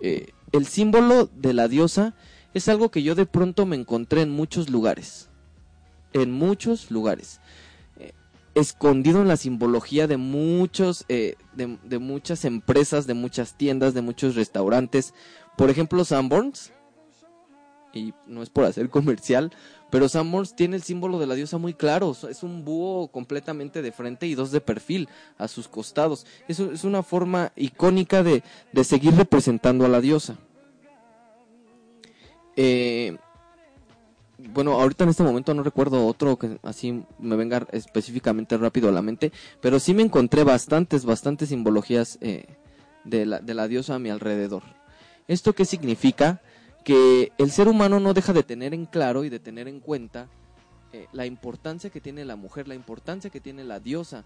[0.01, 2.15] Eh, el símbolo de la diosa
[2.53, 5.29] es algo que yo de pronto me encontré en muchos lugares.
[6.11, 7.39] En muchos lugares.
[7.97, 8.11] Eh,
[8.55, 14.35] escondido en la simbología de muchos, eh, de muchas empresas, de muchas tiendas, de muchos
[14.35, 15.13] restaurantes.
[15.55, 16.71] Por ejemplo, Sanborns.
[17.93, 19.51] Y no es por hacer comercial,
[19.89, 22.15] pero Sanborns tiene el símbolo de la diosa muy claro.
[22.29, 26.25] Es un búho completamente de frente y dos de perfil a sus costados.
[26.47, 30.37] Eso es una forma icónica de, de seguir representando a la diosa.
[32.55, 33.17] Eh,
[34.37, 38.91] bueno, ahorita en este momento no recuerdo otro que así me venga específicamente rápido a
[38.91, 42.45] la mente, pero sí me encontré bastantes, bastantes simbologías eh,
[43.03, 44.63] de, la, de la diosa a mi alrededor.
[45.27, 46.41] ¿Esto qué significa?
[46.83, 50.27] Que el ser humano no deja de tener en claro y de tener en cuenta
[50.93, 54.25] eh, la importancia que tiene la mujer, la importancia que tiene la diosa.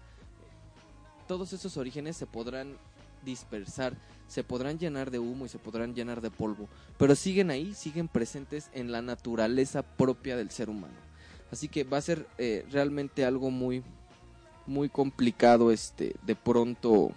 [1.28, 2.76] Todos esos orígenes se podrán
[3.24, 3.96] dispersar,
[4.28, 8.08] se podrán llenar de humo y se podrán llenar de polvo, pero siguen ahí, siguen
[8.08, 10.94] presentes en la naturaleza propia del ser humano.
[11.52, 13.82] Así que va a ser eh, realmente algo muy,
[14.66, 17.12] muy complicado, este, de pronto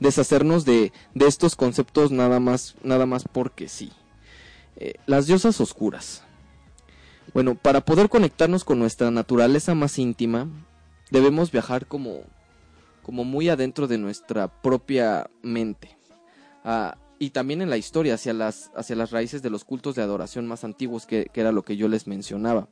[0.00, 3.92] deshacernos de, de estos conceptos nada más, nada más porque sí.
[4.76, 6.22] Eh, las diosas oscuras.
[7.32, 10.48] Bueno, para poder conectarnos con nuestra naturaleza más íntima,
[11.10, 12.22] debemos viajar como
[13.06, 15.96] como muy adentro de nuestra propia mente.
[16.64, 20.02] Ah, y también en la historia, hacia las, hacia las raíces de los cultos de
[20.02, 22.66] adoración más antiguos, que, que era lo que yo les mencionaba.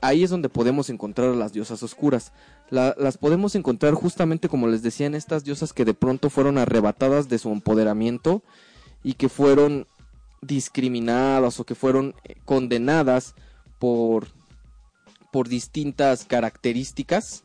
[0.00, 2.32] Ahí es donde podemos encontrar a las diosas oscuras.
[2.70, 6.58] La- las podemos encontrar justamente como les decía en estas diosas que de pronto fueron
[6.58, 8.42] arrebatadas de su empoderamiento
[9.02, 9.86] y que fueron
[10.42, 13.34] discriminadas o que fueron eh, condenadas
[13.78, 14.28] por,
[15.32, 17.44] por distintas características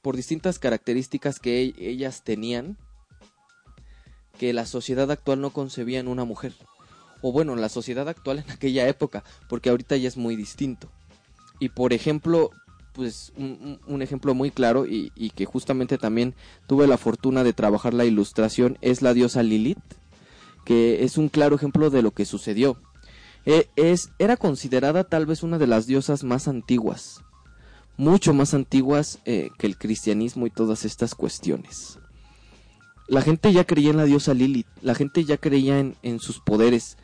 [0.00, 2.76] por distintas características que e- ellas tenían
[4.38, 6.54] que la sociedad actual no concebía en una mujer.
[7.20, 10.88] O bueno, la sociedad actual en aquella época, porque ahorita ya es muy distinto.
[11.62, 12.50] Y por ejemplo,
[12.92, 16.34] pues un, ejemplo muy claro y, que justamente también
[16.66, 19.78] tuve la fortuna de trabajar la ilustración es la diosa Lilith,
[20.64, 22.78] que es un claro ejemplo de lo que sucedió.
[23.46, 27.20] E- es, era considerada tal vez una de las diosas más antiguas,
[27.96, 32.00] mucho más antiguas eh, que el cristianismo y todas estas cuestiones.
[33.06, 36.96] La gente ya creía en la diosa Lilith, la gente ya creía en sus poderes.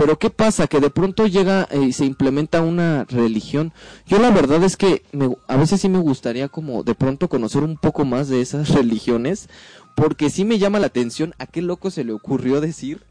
[0.00, 0.66] Pero ¿qué pasa?
[0.66, 3.70] Que de pronto llega eh, y se implementa una religión.
[4.06, 7.62] Yo la verdad es que me- a veces sí me gustaría como de pronto conocer
[7.62, 9.50] un poco más de esas religiones.
[9.96, 13.02] Porque sí me llama la atención a qué loco se le ocurrió decir.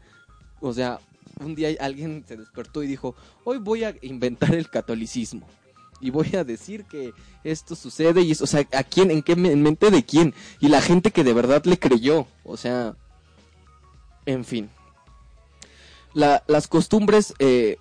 [0.60, 0.98] O sea,
[1.38, 5.46] un día alguien se despertó y dijo, hoy voy a inventar el catolicismo.
[6.00, 7.12] Y voy a decir que
[7.44, 9.12] esto sucede y eso, o sea, ¿a quién?
[9.12, 10.34] ¿En qué en mente de quién?
[10.58, 12.96] Y la gente que de verdad le creyó, o sea,
[14.26, 14.70] en fin.
[16.14, 17.76] La- las costumbres, eh,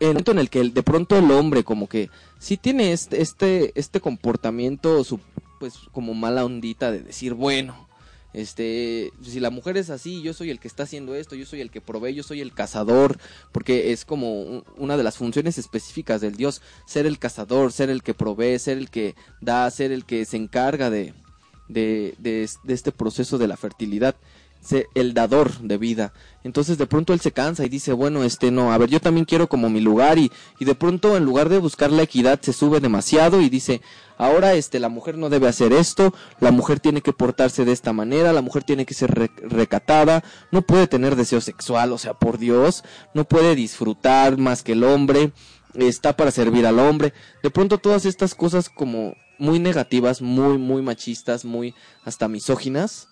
[0.00, 3.72] el momento en el que de pronto el hombre como que sí tiene este, este,
[3.74, 5.20] este comportamiento, su,
[5.58, 7.86] pues como mala ondita de decir, bueno,
[8.34, 11.62] este, si la mujer es así, yo soy el que está haciendo esto, yo soy
[11.62, 13.18] el que provee, yo soy el cazador,
[13.52, 17.88] porque es como un- una de las funciones específicas del dios, ser el cazador, ser
[17.88, 21.14] el que provee, ser el que da, ser el que se encarga de,
[21.68, 24.14] de, de este proceso de la fertilidad,
[24.94, 26.12] el dador de vida.
[26.44, 29.24] Entonces de pronto él se cansa y dice, bueno, este no, a ver, yo también
[29.24, 32.52] quiero como mi lugar y, y de pronto en lugar de buscar la equidad se
[32.52, 33.80] sube demasiado y dice,
[34.16, 37.92] ahora este la mujer no debe hacer esto, la mujer tiene que portarse de esta
[37.92, 42.14] manera, la mujer tiene que ser re- recatada, no puede tener deseo sexual, o sea,
[42.14, 45.32] por Dios, no puede disfrutar más que el hombre,
[45.74, 47.12] está para servir al hombre.
[47.42, 53.08] De pronto todas estas cosas como muy negativas, muy, muy machistas, muy hasta misóginas,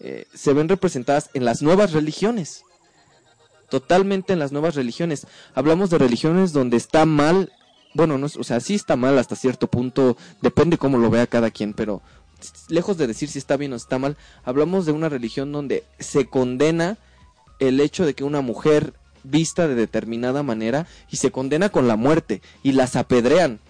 [0.00, 2.64] eh, se ven representadas en las nuevas religiones.
[3.68, 5.26] Totalmente en las nuevas religiones.
[5.54, 7.52] Hablamos de religiones donde está mal,
[7.94, 11.50] bueno, no, o sea, sí está mal hasta cierto punto, depende cómo lo vea cada
[11.50, 12.02] quien, pero
[12.68, 16.26] lejos de decir si está bien o está mal, hablamos de una religión donde se
[16.26, 16.98] condena
[17.58, 21.96] el hecho de que una mujer vista de determinada manera y se condena con la
[21.96, 23.60] muerte y las apedrean.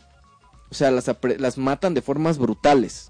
[0.71, 3.10] O sea, las, las matan de formas brutales.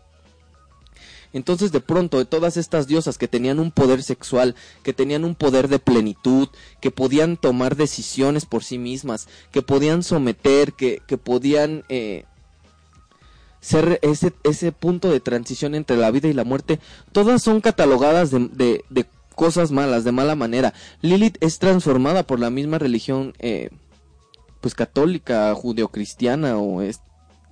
[1.33, 5.69] Entonces de pronto todas estas diosas que tenían un poder sexual, que tenían un poder
[5.69, 6.49] de plenitud,
[6.81, 12.25] que podían tomar decisiones por sí mismas, que podían someter, que, que podían eh,
[13.61, 16.81] ser ese, ese punto de transición entre la vida y la muerte,
[17.13, 20.75] todas son catalogadas de, de- de cosas malas, de mala manera.
[21.03, 23.71] Lilith es transformada por la misma religión eh,
[24.61, 27.01] pues católica, judeocristiana o es-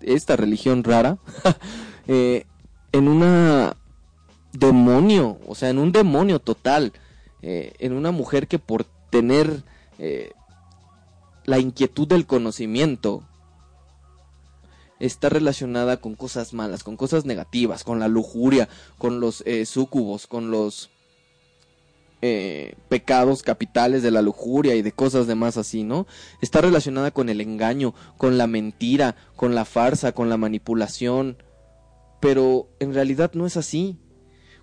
[0.01, 1.19] esta religión rara.
[2.09, 2.45] eh,
[2.93, 3.77] en una
[4.53, 6.93] demonio, o sea, en un demonio total,
[7.43, 9.63] eh, en una mujer que por tener
[9.99, 10.33] eh,
[11.45, 13.23] la inquietud del conocimiento
[15.01, 18.69] está relacionada con cosas malas, con cosas negativas, con la lujuria,
[18.99, 20.91] con los eh, súcubos, con los
[22.21, 26.07] eh, pecados capitales de la lujuria y de cosas demás así, ¿no?
[26.41, 31.37] Está relacionada con el engaño, con la mentira, con la farsa, con la manipulación,
[32.21, 33.97] pero en realidad no es así.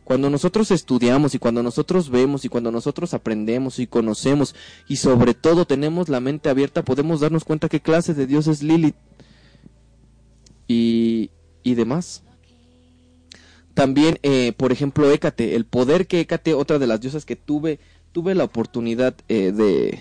[0.03, 4.55] Cuando nosotros estudiamos y cuando nosotros vemos y cuando nosotros aprendemos y conocemos
[4.87, 8.61] y sobre todo tenemos la mente abierta, podemos darnos cuenta qué clase de Dios es
[8.61, 8.95] Lilith
[10.67, 11.31] y,
[11.63, 12.21] y demás.
[13.73, 17.79] También, eh, por ejemplo, Hécate, el poder que Hécate, otra de las diosas que tuve,
[18.11, 19.99] tuve la oportunidad eh, de,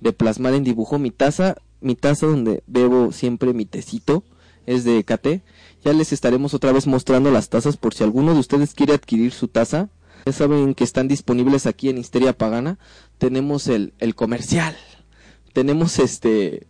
[0.00, 0.98] de plasmar en dibujo.
[0.98, 4.24] Mi taza, mi taza donde bebo siempre mi tecito,
[4.64, 5.42] es de Hécate.
[5.84, 9.32] Ya les estaremos otra vez mostrando las tazas por si alguno de ustedes quiere adquirir
[9.32, 9.90] su taza.
[10.26, 12.78] Ya saben que están disponibles aquí en Histeria Pagana.
[13.18, 14.76] Tenemos el, el comercial.
[15.52, 16.66] Tenemos este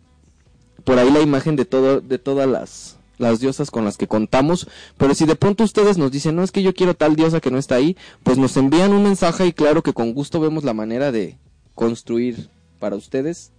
[0.85, 4.67] por ahí la imagen de todo, de todas las, las diosas con las que contamos,
[4.97, 7.51] pero si de pronto ustedes nos dicen, no es que yo quiero tal diosa que
[7.51, 10.73] no está ahí, pues nos envían un mensaje y claro que con gusto vemos la
[10.73, 11.37] manera de
[11.73, 12.49] construir
[12.79, 13.51] para ustedes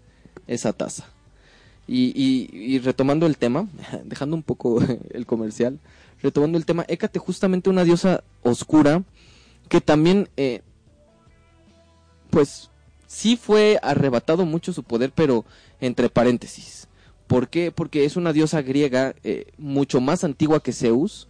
[0.47, 1.09] esa taza.
[1.89, 3.69] Y, y, y retomando el tema,
[4.05, 4.81] dejando un poco
[5.11, 5.79] el comercial,
[6.23, 9.05] retomando el tema, Hécate justamente una diosa oscura
[9.69, 10.63] que también, eh,
[12.31, 12.71] pues,
[13.07, 15.45] sí fue arrebatado mucho su poder, pero
[15.81, 16.89] entre paréntesis.
[17.27, 17.73] ¿Por qué?
[17.73, 21.29] Porque es una diosa griega eh, mucho más antigua que Zeus,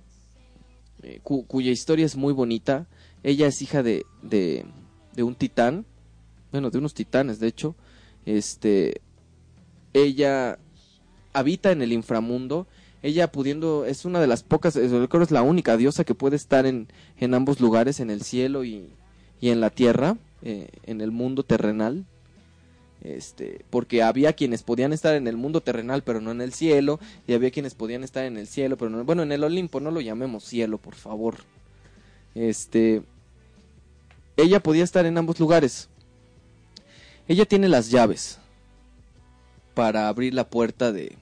[1.02, 2.86] eh, cu- cuya historia es muy bonita.
[3.22, 5.86] Ella es hija de, de un titán,
[6.52, 7.74] bueno, de unos titanes, de hecho.
[8.26, 9.00] Este,
[10.02, 10.58] ella
[11.32, 12.66] habita en el inframundo.
[13.02, 14.84] Ella pudiendo, es una de las pocas, que
[15.22, 16.88] es la única diosa que puede estar en,
[17.18, 18.88] en ambos lugares, en el cielo y,
[19.40, 22.04] y en la tierra, eh, en el mundo terrenal.
[23.02, 26.98] Este porque había quienes podían estar en el mundo terrenal pero no en el cielo
[27.28, 29.90] y había quienes podían estar en el cielo pero no bueno en el Olimpo no
[29.90, 31.36] lo llamemos cielo por favor.
[32.34, 33.02] Este
[34.38, 35.88] ella podía estar en ambos lugares.
[37.28, 38.40] Ella tiene las llaves
[39.76, 41.18] para abrir la puerta de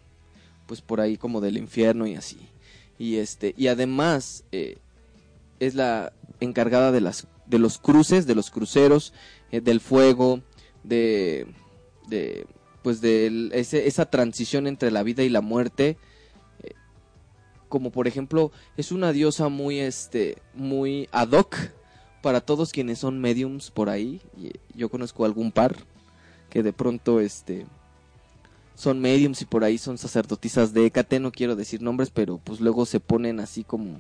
[0.67, 2.39] pues por ahí como del infierno y así.
[3.01, 4.79] Y este y además eh,
[5.59, 9.13] es la encargada de las de los cruces de los cruceros
[9.51, 10.41] eh, del fuego
[10.85, 11.49] de
[12.07, 12.47] de
[12.85, 15.99] pues de esa transición entre la vida y la muerte.
[16.63, 16.75] Eh,
[17.69, 21.57] como por ejemplo es una diosa muy este muy ad hoc
[22.23, 24.21] para todos quienes son mediums por ahí.
[24.77, 25.75] Yo conozco algún par
[26.51, 27.67] que de pronto este
[28.75, 32.61] son mediums y por ahí son sacerdotisas de Hécate, no quiero decir nombres, pero pues
[32.61, 33.99] luego se ponen así como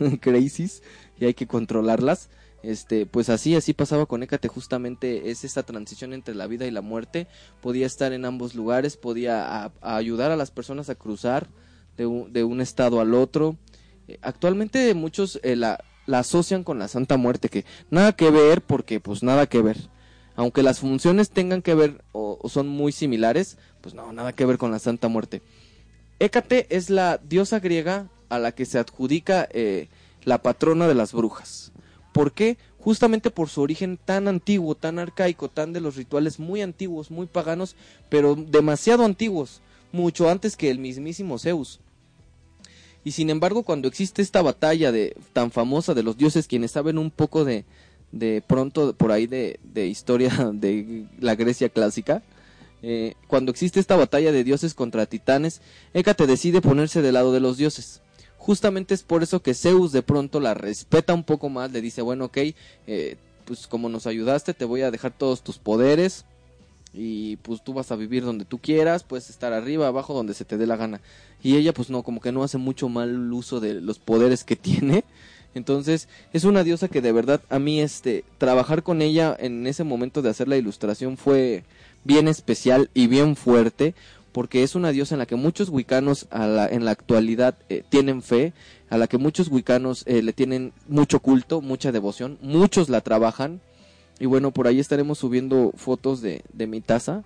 [0.20, 0.82] crazies
[1.18, 2.28] y hay que controlarlas.
[2.64, 6.72] Este, pues así, así pasaba con Hécate, justamente es esa transición entre la vida y
[6.72, 7.28] la muerte,
[7.60, 11.48] podía estar en ambos lugares, podía ayudar a las personas a cruzar
[11.96, 13.56] de un, de un estado al otro.
[14.08, 18.98] Eh, actualmente muchos eh, la, asocian con la Santa Muerte, que nada que ver porque
[18.98, 19.76] pues nada que ver.
[20.34, 23.58] Aunque las funciones tengan que ver o son muy similares,
[23.88, 25.40] pues no, nada que ver con la Santa Muerte.
[26.18, 29.88] Hécate es la diosa griega a la que se adjudica eh,
[30.24, 31.72] la patrona de las brujas.
[32.12, 32.58] ¿Por qué?
[32.78, 37.28] Justamente por su origen tan antiguo, tan arcaico, tan de los rituales muy antiguos, muy
[37.28, 37.76] paganos,
[38.10, 41.80] pero demasiado antiguos, mucho antes que el mismísimo Zeus.
[43.04, 44.92] Y sin embargo, cuando existe esta batalla
[45.32, 47.64] tan famosa de los dioses, quienes saben un poco de,
[48.46, 52.22] pronto por ahí de historia de la Grecia clásica,
[52.82, 55.60] eh, cuando existe esta batalla de dioses contra titanes,
[55.94, 58.02] Hécate decide ponerse del lado de los dioses.
[58.36, 62.02] Justamente es por eso que Zeus de pronto la respeta un poco más, le dice,
[62.02, 62.38] bueno, ok,
[62.86, 66.24] eh, pues como nos ayudaste, te voy a dejar todos tus poderes
[66.92, 70.44] y pues tú vas a vivir donde tú quieras, puedes estar arriba, abajo, donde se
[70.44, 71.00] te dé la gana.
[71.42, 74.56] Y ella pues no, como que no hace mucho mal uso de los poderes que
[74.56, 75.04] tiene.
[75.54, 79.82] Entonces es una diosa que de verdad a mí este trabajar con ella en ese
[79.82, 81.64] momento de hacer la ilustración fue
[82.08, 83.94] bien especial y bien fuerte
[84.32, 87.82] porque es una diosa en la que muchos wicanos a la- en la actualidad eh,
[87.88, 88.52] tienen fe,
[88.88, 93.60] a la que muchos wicanos eh, le tienen mucho culto, mucha devoción, muchos la trabajan
[94.18, 97.24] y bueno, por ahí estaremos subiendo fotos de, de mi taza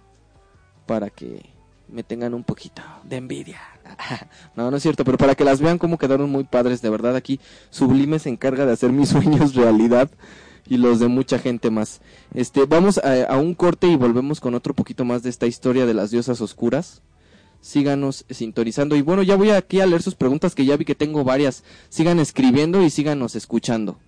[0.86, 1.42] para que
[1.88, 3.60] me tengan un poquito de envidia.
[4.56, 7.14] no, no es cierto, pero para que las vean como quedaron muy padres, de verdad
[7.14, 7.38] aquí
[7.70, 10.10] Sublime se encarga de hacer mis sueños realidad
[10.66, 12.00] y los de mucha gente más.
[12.34, 15.86] Este, vamos a, a un corte y volvemos con otro poquito más de esta historia
[15.86, 17.02] de las diosas oscuras.
[17.60, 20.94] Síganos sintonizando y bueno, ya voy aquí a leer sus preguntas que ya vi que
[20.94, 21.62] tengo varias.
[21.88, 23.98] Sigan escribiendo y síganos escuchando.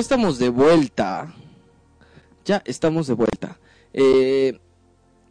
[0.00, 1.34] Estamos de vuelta.
[2.44, 3.58] Ya estamos de vuelta.
[3.92, 4.58] Eh,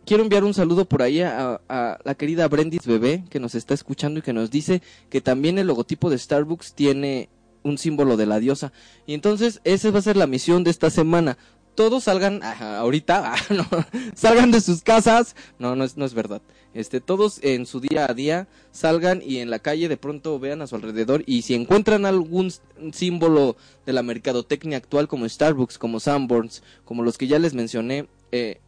[0.06, 4.20] quiero enviar un saludo por ahí a, la querida Brendis Bebé que nos está escuchando
[4.20, 7.30] y que nos dice que también el logotipo de Starbucks tiene
[7.64, 8.72] un símbolo de la diosa.
[9.06, 11.38] Y entonces esa va a ser la misión de esta semana.
[11.76, 15.36] Todos salgan ahorita, ah, salgan de sus casas.
[15.58, 16.42] No, no es, no es verdad.
[16.74, 20.62] Este, todos en su día a día salgan y en la calle de pronto vean
[20.62, 22.52] a su alrededor y si encuentran algún
[22.94, 23.56] símbolo
[23.88, 28.60] de la mercadotecnia actual como Starbucks, como Sanborns, como los que ya les mencioné, eh,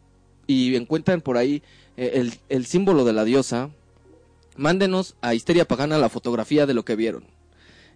[0.47, 1.61] y encuentran por ahí
[1.95, 3.69] eh, el, el símbolo de la diosa,
[4.57, 7.25] mándenos a Histeria Pagana la fotografía de lo que vieron.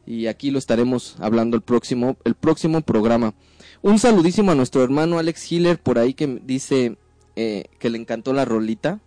[0.05, 3.33] Y aquí lo estaremos hablando el próximo, el próximo programa.
[3.81, 6.97] Un saludísimo a nuestro hermano Alex Hiller por ahí que dice
[7.35, 8.99] eh, que le encantó la rolita.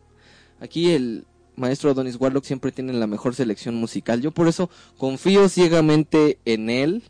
[0.61, 1.25] Aquí el
[1.57, 4.21] maestro Adonis Warlock siempre tiene la mejor selección musical.
[4.21, 7.03] Yo por eso confío ciegamente en él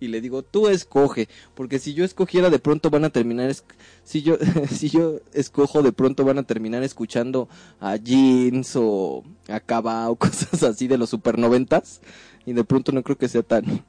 [0.00, 3.54] y le digo, tú escoge, porque si yo escogiera de pronto van a terminar
[4.02, 4.36] si yo
[4.70, 7.48] si yo escojo de pronto van a terminar escuchando
[7.80, 12.00] a Jeans o a Cava o cosas así de los super noventas
[12.44, 13.84] y de pronto no creo que sea tan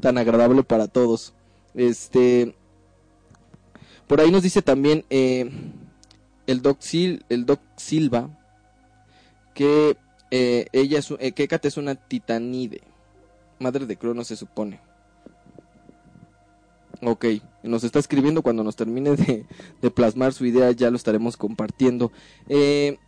[0.00, 1.34] tan agradable para todos.
[1.74, 2.54] Este
[4.06, 5.50] por ahí nos dice también eh,
[6.46, 8.30] el Doc Sil- el Doc Silva
[9.58, 9.96] que
[10.30, 12.80] eh, ella es, eh, que es una titanide,
[13.58, 14.78] madre de Cronos se supone.
[17.02, 17.24] Ok,
[17.64, 22.12] nos está escribiendo cuando nos termine de, plasmar su idea, ya lo estaremos compartiendo.
[22.48, 22.98] Eh,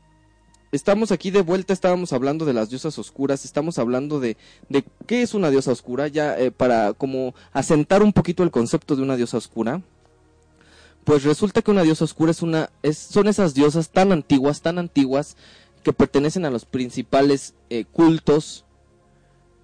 [0.73, 4.37] estamos aquí de vuelta, estábamos hablando de las diosas oscuras, estamos hablando de,
[4.69, 8.97] de qué es una diosa oscura, ya eh, para como asentar un poquito el concepto
[8.97, 9.83] de una diosa oscura.
[11.05, 15.37] Pues resulta que una diosa oscura es una, son esas diosas tan antiguas, tan antiguas,
[15.83, 18.65] que pertenecen a los principales eh, cultos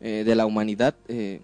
[0.01, 1.41] eh, de la humanidad, eh,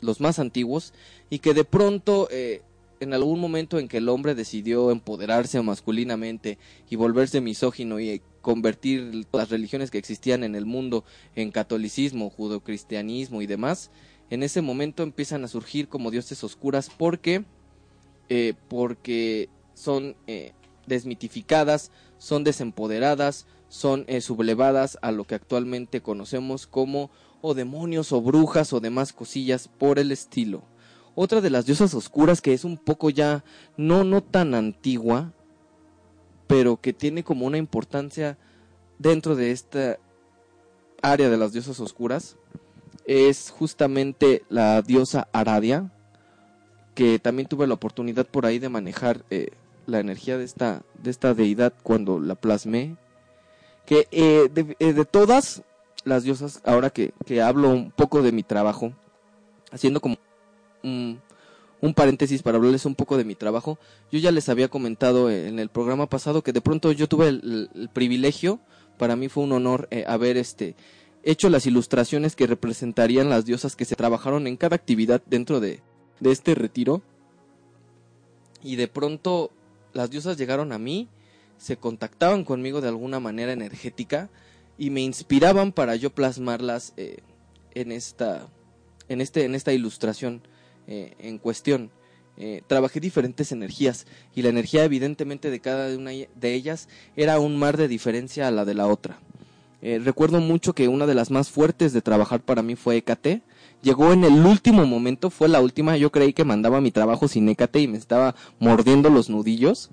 [0.00, 0.92] los más antiguos,
[1.30, 6.58] y que de pronto, en algún momento en que el hombre decidió empoderarse masculinamente
[6.90, 11.04] y volverse misógino y convertir las religiones que existían en el mundo
[11.34, 13.90] en catolicismo, judocristianismo y demás,
[14.28, 17.44] en ese momento empiezan a surgir como dioses oscuras porque,
[18.68, 20.14] porque son
[20.86, 27.10] desmitificadas, son desempoderadas, son eh, sublevadas a lo que actualmente conocemos como
[27.42, 30.62] o demonios o brujas o demás cosillas por el estilo.
[31.16, 33.42] Otra de las diosas oscuras que es un poco ya
[33.76, 35.32] no no tan antigua,
[36.46, 38.38] pero que tiene como una importancia
[39.00, 39.98] dentro de esta
[41.02, 42.36] área de las diosas oscuras
[43.06, 45.90] es justamente la diosa Aradia,
[46.94, 49.48] que también tuve la oportunidad por ahí de manejar eh,
[49.86, 52.98] la energía de esta de esta deidad cuando la plasmé
[53.86, 55.62] que eh, de, eh, de todas
[56.04, 58.92] las diosas, ahora que, que hablo un poco de mi trabajo,
[59.70, 60.16] haciendo como
[60.82, 61.20] un,
[61.94, 63.78] paréntesis para hablarles un poco de mi trabajo,
[64.10, 67.90] yo ya les había comentado en el programa pasado que de pronto yo tuve el
[67.92, 68.60] privilegio,
[68.98, 70.74] para mí fue un honor eh, haber este
[71.22, 75.80] hecho las ilustraciones que representarían las diosas que se trabajaron en cada actividad dentro de,
[76.20, 77.02] de este retiro.
[78.62, 79.50] Y de pronto
[79.92, 81.08] las diosas llegaron a mí,
[81.58, 84.30] se contactaban conmigo de alguna manera energética
[84.78, 87.18] y me inspiraban para yo plasmarlas eh,
[87.74, 88.48] en esta
[89.08, 90.42] en este en esta ilustración
[90.86, 91.90] eh, en cuestión.
[92.36, 97.56] Eh, trabajé diferentes energías y la energía evidentemente de cada una de ellas era un
[97.56, 99.20] mar de diferencia a la de la otra.
[99.82, 103.42] Recuerdo mucho que una de las más fuertes de trabajar para mí fue Hécate.
[103.82, 107.46] Llegó en el último momento fue la última yo creí que mandaba mi trabajo sin
[107.50, 109.90] Hécate y me estaba mordiendo los nudillos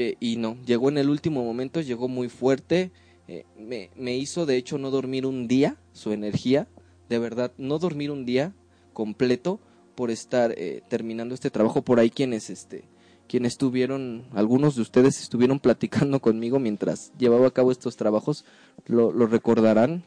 [0.00, 2.90] eh, y no, llegó en el último momento, llegó muy fuerte,
[3.26, 6.68] eh, me, me hizo de hecho no dormir un día, su energía,
[7.08, 8.54] de verdad, no dormir un día
[8.92, 9.60] completo
[9.94, 12.84] por estar eh, terminando este trabajo por ahí quienes este
[13.28, 18.44] quienes estuvieron, algunos de ustedes estuvieron platicando conmigo mientras llevaba a cabo estos trabajos,
[18.86, 20.04] lo, lo recordarán.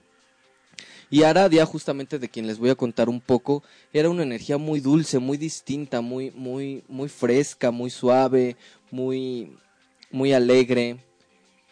[1.10, 4.80] Y Aradia, justamente de quien les voy a contar un poco, era una energía muy
[4.80, 8.56] dulce, muy distinta, muy, muy, muy fresca, muy suave,
[8.92, 9.58] muy,
[10.12, 10.97] muy alegre.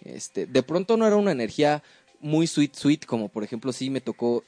[0.04, 1.84] Este, de pronto no era una energía
[2.22, 4.44] muy sweet sweet, como por ejemplo sí me tocó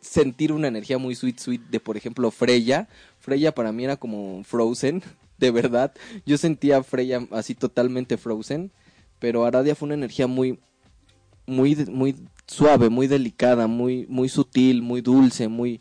[0.00, 2.88] sentir una energía muy sweet sweet de por ejemplo Freya.
[3.20, 5.02] Freya para mí era como Frozen,
[5.38, 5.92] de verdad.
[6.26, 8.70] Yo sentía Freya así totalmente Frozen,
[9.18, 10.58] pero Aradia fue una energía muy
[11.46, 12.16] muy muy
[12.46, 15.80] suave, muy delicada, muy muy sutil, muy dulce, muy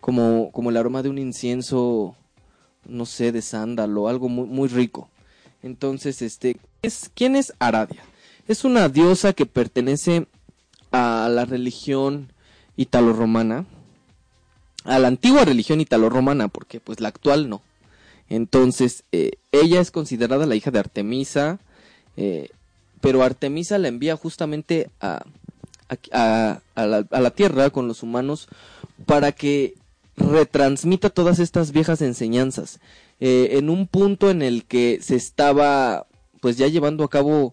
[0.00, 2.16] como como el aroma de un incienso
[2.88, 5.10] no sé, de sándalo, algo muy muy rico.
[5.62, 6.56] Entonces, este,
[7.14, 8.02] ¿quién es Aradia?
[8.46, 10.26] Es una diosa que pertenece
[10.90, 12.32] a la religión
[12.76, 13.66] italo-romana,
[14.84, 17.62] a la antigua religión italo-romana, porque pues la actual no.
[18.28, 21.58] Entonces, eh, ella es considerada la hija de Artemisa,
[22.16, 22.50] eh,
[23.00, 25.24] pero Artemisa la envía justamente a,
[26.12, 28.48] a, a la tierra con los humanos
[29.06, 29.74] para que
[30.16, 32.80] retransmita todas estas viejas enseñanzas.
[33.20, 36.06] Eh, en un punto en el que se estaba
[36.40, 37.52] pues ya llevando a cabo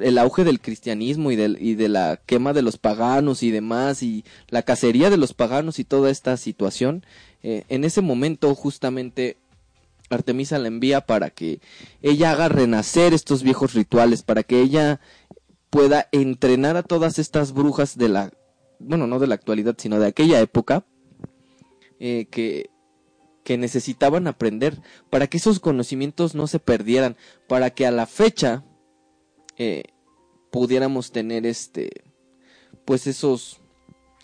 [0.00, 4.02] el auge del cristianismo y, del, y de la quema de los paganos y demás
[4.02, 7.04] y la cacería de los paganos y toda esta situación,
[7.42, 9.36] eh, en ese momento justamente
[10.10, 11.60] Artemisa la envía para que
[12.02, 15.00] ella haga renacer estos viejos rituales, para que ella
[15.70, 18.32] pueda entrenar a todas estas brujas de la,
[18.78, 20.84] bueno, no de la actualidad, sino de aquella época,
[21.98, 22.70] eh, que,
[23.44, 24.80] que necesitaban aprender,
[25.10, 27.16] para que esos conocimientos no se perdieran,
[27.46, 28.64] para que a la fecha
[29.58, 29.84] eh,
[30.50, 31.90] pudiéramos tener este,
[32.84, 33.60] pues esos,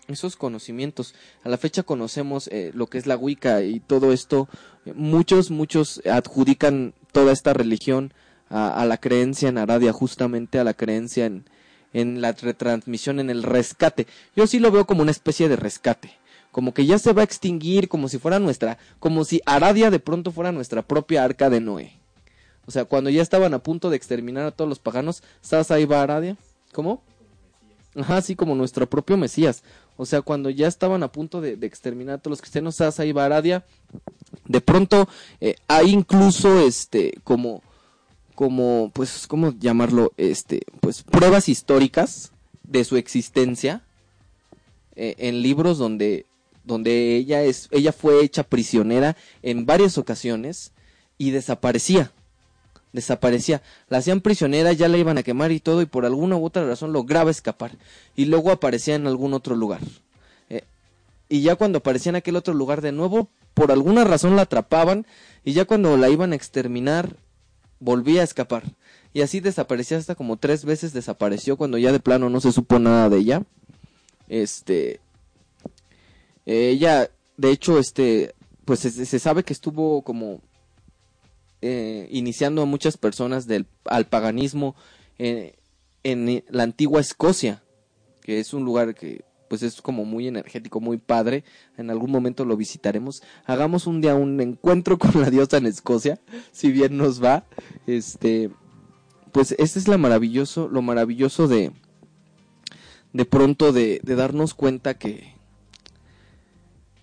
[0.08, 1.14] esos conocimientos.
[1.44, 4.48] A la fecha conocemos eh, lo que es la Wicca y todo esto.
[4.94, 8.14] Muchos, muchos adjudican toda esta religión
[8.48, 11.44] a, a la creencia en Aradia, justamente a la creencia en,
[11.92, 14.06] en la retransmisión, en el rescate.
[14.34, 16.18] Yo sí lo veo como una especie de rescate.
[16.50, 20.00] Como que ya se va a extinguir, como si fuera nuestra, como si Aradia de
[20.00, 21.92] pronto fuera nuestra propia arca de Noé.
[22.66, 25.84] O sea, cuando ya estaban a punto de exterminar a todos los paganos, ¿sabes ahí
[25.84, 26.36] va Aradia?
[26.72, 27.02] ¿Cómo?
[27.96, 29.62] Ajá, sí, como nuestro propio Mesías.
[29.96, 33.00] O sea, cuando ya estaban a punto de, de exterminar a todos los cristianos, ¿sabes
[33.00, 33.64] ahí va Aradia?
[34.46, 35.08] De pronto
[35.40, 37.62] eh, hay incluso, este, como,
[38.34, 40.12] como, pues, ¿cómo llamarlo?
[40.16, 42.32] Este, pues, pruebas históricas
[42.62, 43.82] de su existencia
[44.94, 46.26] eh, en libros donde,
[46.70, 50.72] donde ella es, ella fue hecha prisionera en varias ocasiones
[51.18, 52.12] y desaparecía
[52.92, 53.62] desaparecía.
[53.88, 56.66] La hacían prisionera, ya la iban a quemar y todo, y por alguna u otra
[56.66, 57.72] razón lograba escapar.
[58.16, 59.80] Y luego aparecía en algún otro lugar.
[60.48, 60.64] Eh,
[61.28, 65.06] y ya cuando aparecía en aquel otro lugar de nuevo, por alguna razón la atrapaban,
[65.44, 67.16] y ya cuando la iban a exterminar,
[67.78, 68.64] volvía a escapar.
[69.12, 72.78] Y así desaparecía hasta como tres veces desapareció cuando ya de plano no se supo
[72.78, 73.42] nada de ella.
[74.28, 75.00] Este.
[76.46, 78.34] Ella, de hecho, este.
[78.64, 80.40] Pues se, sabe que estuvo como
[81.60, 84.76] eh, iniciando a muchas personas del, al paganismo
[85.18, 85.56] eh,
[86.04, 87.64] en la antigua Escocia,
[88.20, 91.42] que es un lugar que pues es como muy energético, muy padre.
[91.76, 93.24] En algún momento lo visitaremos.
[93.46, 96.20] Hagamos un día un encuentro con la diosa en Escocia,
[96.52, 97.44] si bien nos va.
[97.88, 98.50] Este,
[99.32, 101.72] pues este es la maravilloso, lo maravilloso de
[103.12, 105.34] de pronto de, de darnos cuenta que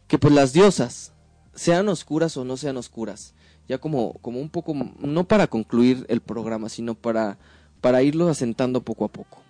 [0.07, 1.13] que pues las diosas
[1.53, 3.33] sean oscuras o no sean oscuras,
[3.67, 7.37] ya como, como un poco, no para concluir el programa, sino para,
[7.81, 9.41] para irlo asentando poco a poco.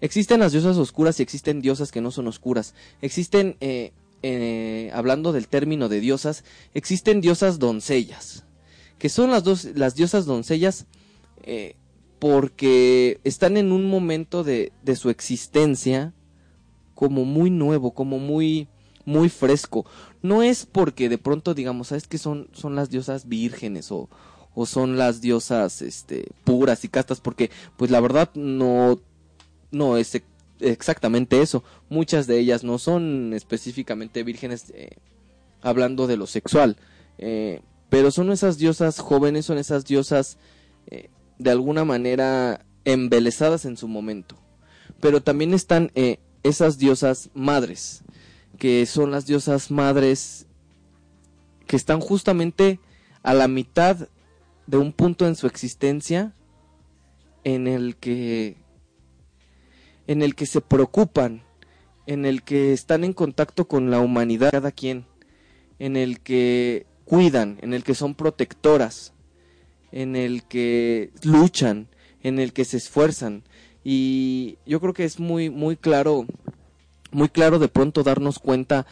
[0.00, 2.74] Existen las diosas oscuras y existen diosas que no son oscuras.
[3.02, 3.92] Existen, eh,
[4.22, 6.44] eh, hablando del término de diosas,
[6.74, 8.44] existen diosas doncellas,
[8.98, 10.86] que son las, dos, las diosas doncellas
[11.42, 11.74] eh,
[12.20, 16.12] porque están en un momento de, de su existencia
[16.94, 18.68] como muy nuevo, como muy
[19.08, 19.86] muy fresco.
[20.20, 24.10] No es porque de pronto digamos, ¿sabes que son, son las diosas vírgenes o,
[24.54, 27.20] o son las diosas este, puras y castas?
[27.20, 29.00] Porque, pues la verdad, no,
[29.70, 30.20] no es
[30.60, 31.64] exactamente eso.
[31.88, 34.90] Muchas de ellas no son específicamente vírgenes eh,
[35.62, 36.76] hablando de lo sexual.
[37.16, 40.36] Eh, pero son esas diosas jóvenes, son esas diosas
[40.90, 44.36] eh, de alguna manera embelesadas en su momento.
[45.00, 45.92] Pero también están
[46.42, 48.02] esas diosas madres,
[48.56, 50.46] que son las diosas madres
[51.66, 52.80] que están justamente
[53.22, 54.08] a la mitad
[54.66, 56.34] de un punto en su existencia
[57.44, 58.56] en el que
[60.06, 61.42] en el que se preocupan,
[62.06, 65.04] en el que están en contacto con la humanidad cada quien,
[65.78, 69.12] en el que cuidan, en el que son protectoras,
[69.92, 71.88] en el que luchan,
[72.22, 73.42] en el que se esfuerzan.
[73.84, 76.26] Y yo creo que es muy muy claro
[77.10, 78.86] muy claro de pronto darnos cuenta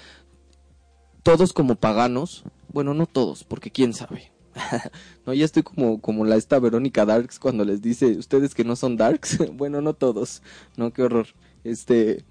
[1.22, 4.32] todos como paganos, bueno, no todos, porque quién sabe.
[5.26, 8.76] no, ya estoy como como la esta Verónica Darks cuando les dice, "Ustedes que no
[8.76, 10.42] son darks." bueno, no todos.
[10.76, 11.26] No, qué horror.
[11.64, 12.24] Este,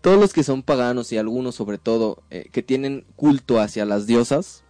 [0.00, 4.06] todos los que son paganos y algunos sobre todo eh, que tienen culto hacia las
[4.06, 4.64] diosas,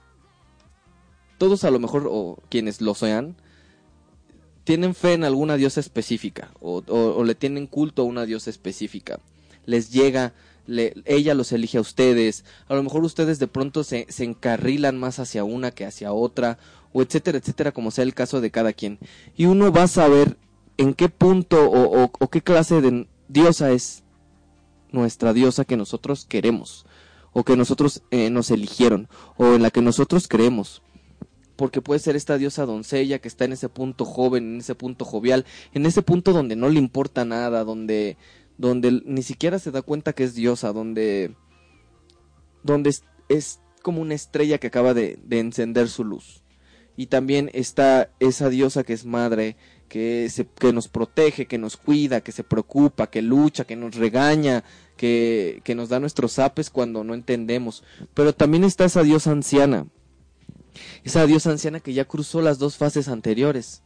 [1.38, 3.36] todos a lo mejor, o quienes lo sean,
[4.64, 9.18] tienen fe en alguna diosa específica o, le tienen culto a una diosa específica.
[9.64, 10.34] Les llega,
[10.66, 15.18] ella los elige a ustedes, a lo mejor ustedes de pronto se, se encarrilan más
[15.18, 16.58] hacia una que hacia otra,
[16.92, 18.98] o etcétera, etcétera, como sea el caso de cada quien.
[19.36, 20.36] Y uno va a saber
[20.76, 24.04] en qué punto o, o- o qué clase de diosa es
[24.90, 26.86] nuestra diosa que nosotros queremos,
[27.32, 30.82] o que nosotros eh, nos eligieron, o en la que nosotros creemos
[31.56, 35.04] porque puede ser esta diosa doncella que está en ese punto joven, en ese punto
[35.04, 35.44] jovial,
[35.74, 38.16] en ese punto donde no le importa nada, donde,
[38.62, 41.34] donde ni siquiera se da cuenta que es diosa, donde,
[42.62, 42.94] donde
[43.28, 46.44] es, como una estrella que acaba de, de encender su luz.
[46.96, 49.56] Y también está esa diosa que es madre,
[49.88, 53.96] que, se, que nos protege, que nos cuida, que se preocupa, que lucha, que nos
[53.96, 54.62] regaña,
[54.96, 57.82] que, que nos da nuestros apes cuando no entendemos.
[58.14, 59.88] Pero también está esa diosa anciana,
[61.02, 63.82] esa diosa anciana que ya cruzó las dos fases anteriores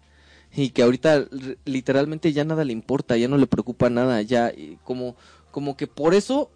[0.56, 1.26] y que ahorita
[1.66, 4.52] literalmente ya nada le importa, ya no le preocupa nada, ya
[4.84, 5.14] como
[5.50, 6.50] como que por eso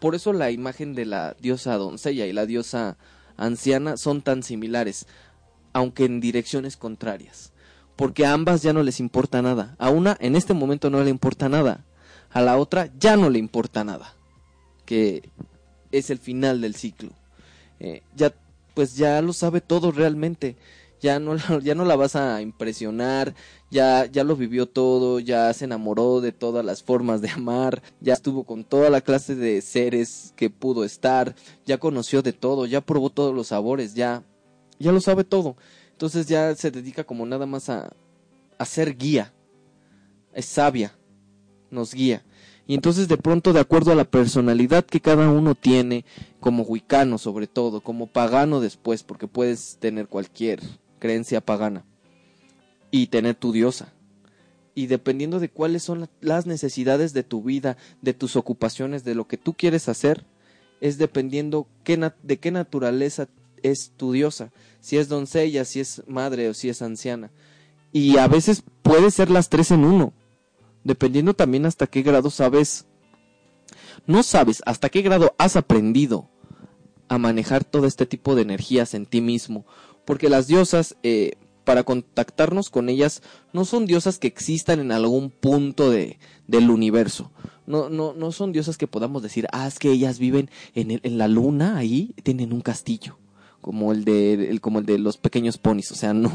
[0.00, 2.98] por eso la imagen de la diosa doncella y la diosa
[3.36, 5.06] anciana son tan similares,
[5.72, 7.52] aunque en direcciones contrarias,
[7.96, 9.76] porque a ambas ya no les importa nada.
[9.78, 11.84] A una en este momento no le importa nada,
[12.30, 14.14] a la otra ya no le importa nada,
[14.84, 15.30] que
[15.92, 17.10] es el final del ciclo.
[17.78, 18.34] Eh, ya
[18.74, 20.56] pues ya lo sabe todo realmente.
[21.04, 23.34] Ya no, ya no la vas a impresionar,
[23.70, 28.14] ya, ya lo vivió todo, ya se enamoró de todas las formas de amar, ya
[28.14, 31.34] estuvo con toda la clase de seres que pudo estar,
[31.66, 34.22] ya conoció de todo, ya probó todos los sabores, ya,
[34.78, 35.58] ya lo sabe todo.
[35.92, 37.94] Entonces ya se dedica como nada más a,
[38.56, 39.34] a ser guía.
[40.32, 40.96] Es sabia,
[41.70, 42.24] nos guía.
[42.66, 46.06] Y entonces de pronto, de acuerdo a la personalidad que cada uno tiene,
[46.40, 50.62] como wicano sobre todo, como pagano después, porque puedes tener cualquier
[51.04, 51.84] creencia pagana
[52.90, 53.92] y tener tu diosa.
[54.74, 59.14] Y dependiendo de cuáles son la- las necesidades de tu vida, de tus ocupaciones, de
[59.14, 60.24] lo que tú quieres hacer,
[60.80, 61.66] es dependiendo
[62.22, 63.28] de qué naturaleza
[63.62, 64.50] es tu diosa,
[64.80, 67.30] si es doncella, si es madre o si es anciana.
[67.92, 70.14] Y a veces puede ser las tres en uno,
[70.84, 72.86] dependiendo también hasta qué grado sabes,
[74.06, 76.30] no sabes hasta qué grado has aprendido
[77.08, 79.66] a manejar todo este tipo de energías en ti mismo,
[80.04, 81.32] porque las diosas, eh,
[81.64, 87.30] para contactarnos con ellas, no son diosas que existan en algún punto de, del universo.
[87.66, 91.00] No, no, no son diosas que podamos decir, ah, es que ellas viven en, el-
[91.02, 93.16] en la luna, ahí tienen un castillo,
[93.62, 95.90] como el de, el- como el de los pequeños ponis.
[95.90, 96.30] O sea, no,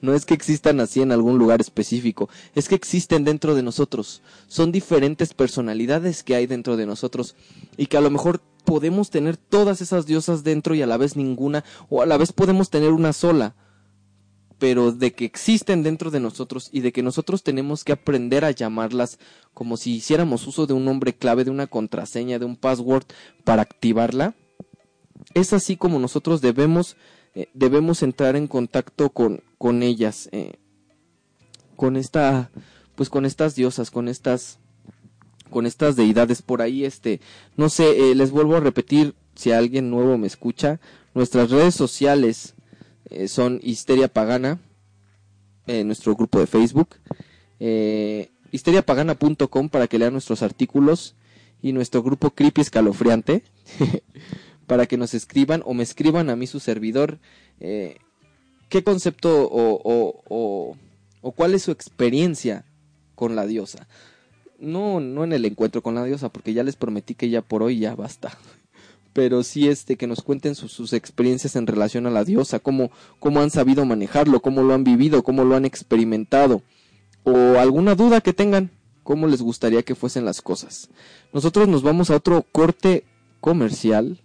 [0.00, 4.22] no es que existan así en algún lugar específico, es que existen dentro de nosotros.
[4.46, 7.34] Son diferentes personalidades que hay dentro de nosotros
[7.76, 11.16] y que a lo mejor podemos tener todas esas diosas dentro y a la vez
[11.16, 13.54] ninguna, o a la vez podemos tener una sola,
[14.58, 18.50] pero de que existen dentro de nosotros y de que nosotros tenemos que aprender a
[18.50, 19.18] llamarlas
[19.54, 23.04] como si hiciéramos uso de un nombre clave, de una contraseña, de un password
[23.44, 24.34] para activarla,
[25.34, 26.96] es así como nosotros debemos,
[27.34, 30.54] eh, debemos entrar en contacto con, con ellas, eh,
[31.76, 32.50] con esta,
[32.96, 34.58] pues con estas diosas, con estas
[35.50, 37.20] con estas deidades por ahí este
[37.56, 40.80] no sé eh, les vuelvo a repetir si alguien nuevo me escucha
[41.14, 42.54] nuestras redes sociales
[43.10, 44.60] eh, son histeria pagana
[45.66, 46.88] eh, nuestro grupo de facebook
[48.52, 51.14] histeriapagana.com para que lean nuestros artículos
[51.62, 53.42] y nuestro grupo creepy escalofriante
[54.66, 57.18] para que nos escriban o me escriban a mí su servidor
[57.58, 60.76] qué concepto o, o, o,
[61.22, 62.66] o cuál es su experiencia
[63.14, 63.88] con la diosa
[64.58, 67.62] no, no en el encuentro con la diosa, porque ya les prometí que ya por
[67.62, 68.36] hoy ya basta.
[69.12, 73.40] Pero sí este que nos cuenten sus, experiencias en relación a la diosa, cómo, cómo
[73.40, 76.62] han sabido manejarlo, cómo lo han vivido, cómo lo han experimentado,
[77.24, 78.70] o alguna duda que tengan,
[79.02, 80.90] cómo les gustaría que fuesen las cosas.
[81.32, 83.04] Nosotros nos vamos a otro corte
[83.40, 84.20] comercial,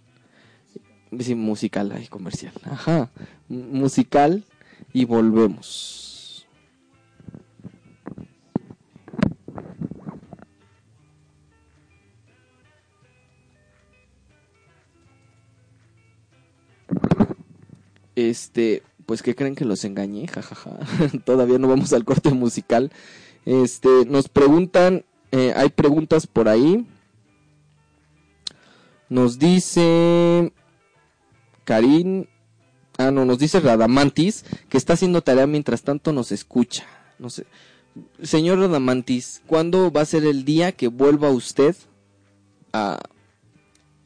[1.18, 3.10] sí, musical, ay, comercial, ajá,
[3.48, 4.44] musical,
[4.92, 6.11] y volvemos.
[18.14, 20.78] Este, pues que creen que los engañé, jajaja.
[21.24, 22.92] Todavía no vamos al corte musical.
[23.44, 26.86] Este, nos preguntan, eh, hay preguntas por ahí.
[29.08, 30.52] Nos dice
[31.64, 32.28] Karin,
[32.96, 36.86] ah no, nos dice Radamantis que está haciendo tarea mientras tanto nos escucha.
[37.18, 37.46] No sé.
[38.22, 41.76] Señor Radamantis, ¿cuándo va a ser el día que vuelva usted
[42.72, 43.00] a,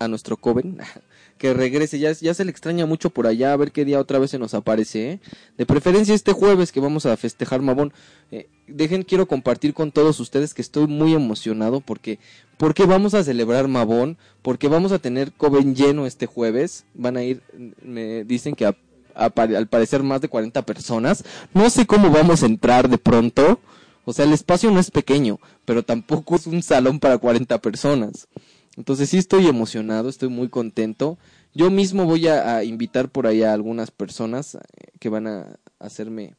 [0.00, 0.78] a nuestro Coven
[1.39, 1.99] que regrese.
[1.99, 4.39] Ya, ya se le extraña mucho por allá, a ver qué día otra vez se
[4.39, 5.11] nos aparece.
[5.12, 5.20] ¿eh?
[5.59, 7.93] De preferencia este jueves que vamos a festejar Mabón.
[8.30, 12.18] Eh, dejen, quiero compartir con todos ustedes que estoy muy emocionado porque,
[12.57, 16.84] porque vamos a celebrar Mabón, porque vamos a tener Coven lleno este jueves.
[16.95, 17.43] Van a ir,
[17.82, 18.76] me dicen que a-
[19.14, 21.24] al parecer más de 40 personas.
[21.55, 23.61] No sé cómo vamos a entrar de pronto.
[24.05, 28.28] O sea, el espacio no es pequeño, pero tampoco es un salón para 40 personas.
[28.77, 31.18] Entonces sí estoy emocionado, estoy muy contento.
[31.55, 34.59] Yo mismo voy a, invitar por ahí a algunas personas eh,
[35.01, 36.37] que van a hacerme,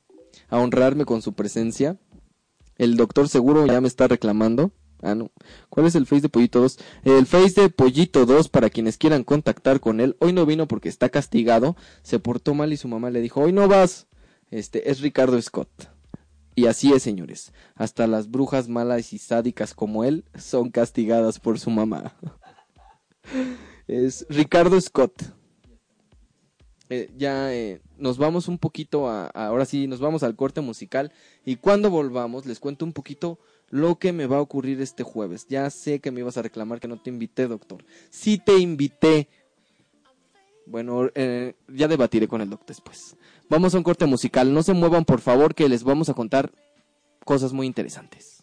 [0.49, 1.97] a honrarme con su presencia.
[2.77, 4.71] El doctor seguro ya me está reclamando.
[5.01, 5.31] Ah, no.
[5.69, 6.77] ¿Cuál es el Face de Pollito 2?
[7.05, 10.15] El Face de Pollito 2 para quienes quieran contactar con él.
[10.19, 11.75] Hoy no vino porque está castigado.
[12.03, 14.07] Se portó mal y su mamá le dijo, hoy no vas.
[14.49, 15.96] Este, es Ricardo Scott.
[16.57, 17.53] Y así es, señores.
[17.75, 22.15] Hasta las brujas malas y sádicas como él son castigadas por su mamá.
[23.87, 25.21] es Ricardo Scott.
[26.89, 30.61] Eh, ya eh, nos vamos un poquito a, a- ahora sí, nos vamos al corte
[30.61, 31.11] musical
[31.45, 33.37] y cuando volvamos les cuento un poquito
[33.69, 35.45] lo que me va a ocurrir este jueves.
[35.47, 37.85] Ya sé que me ibas a reclamar que no te invité, doctor.
[38.09, 39.29] Sí te invité.
[40.67, 43.15] Bueno, eh, ya debatiré con el doctor después.
[43.49, 44.53] Vamos a un corte musical.
[44.53, 46.51] No se muevan, por favor, que les vamos a contar
[47.23, 48.36] cosas muy interesantes.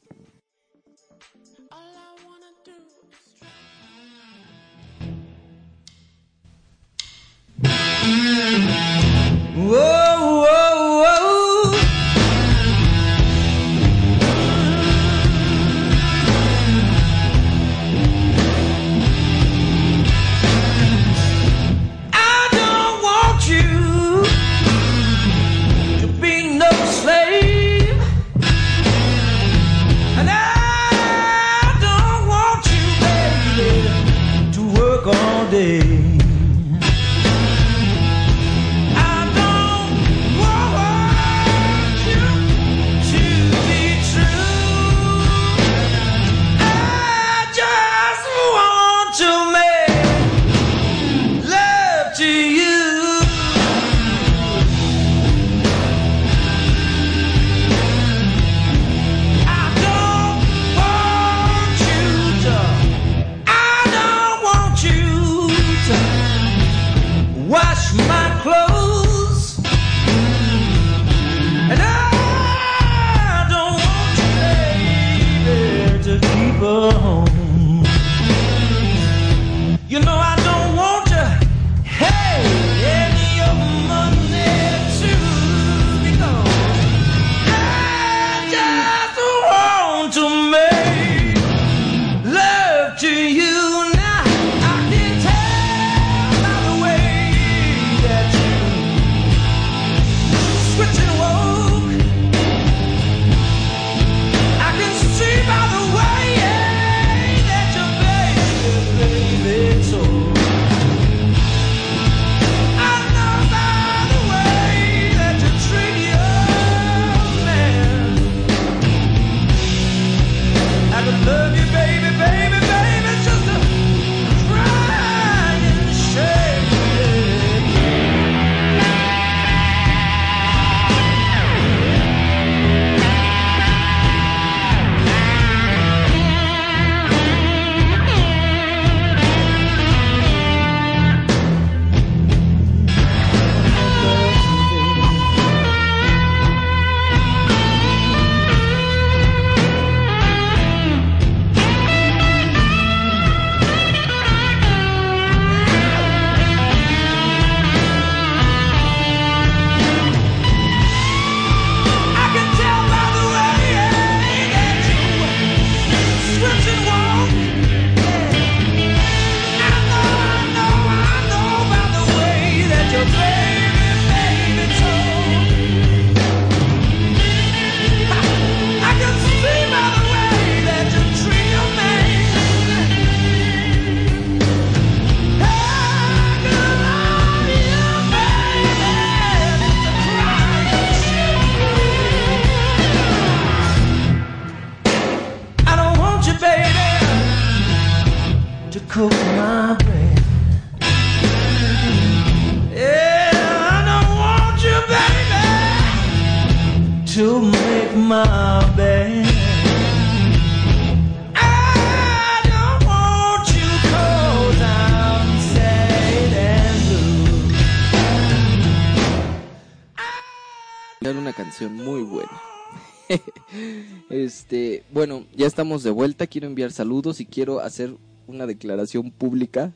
[225.36, 226.26] Ya estamos de vuelta.
[226.26, 229.72] Quiero enviar saludos y quiero hacer una declaración pública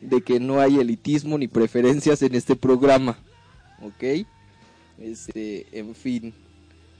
[0.00, 3.18] de que no hay elitismo ni preferencias en este programa.
[3.82, 4.26] ¿Ok?
[4.98, 6.34] Este, en fin,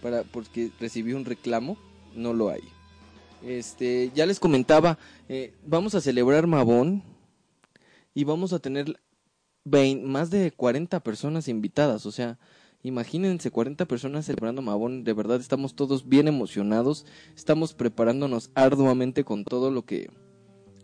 [0.03, 1.77] para porque recibí un reclamo,
[2.15, 2.63] no lo hay.
[3.45, 4.99] Este, ya les comentaba,
[5.29, 7.03] eh, vamos a celebrar Mabón
[8.15, 8.99] y vamos a tener
[9.65, 12.39] vein- más de 40 personas invitadas, o sea,
[12.85, 17.07] imagínense 40 personas celebrando Mabón, de verdad estamos todos bien emocionados,
[17.37, 20.11] estamos preparándonos arduamente con todo lo que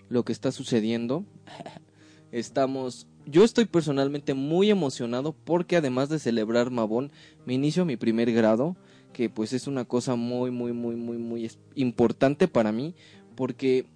[0.09, 1.24] lo que está sucediendo.
[2.32, 7.11] Estamos yo estoy personalmente muy emocionado porque además de celebrar Mabón,
[7.44, 8.76] me inicio mi primer grado,
[9.12, 12.94] que pues es una cosa muy muy muy muy muy importante para mí
[13.34, 13.86] porque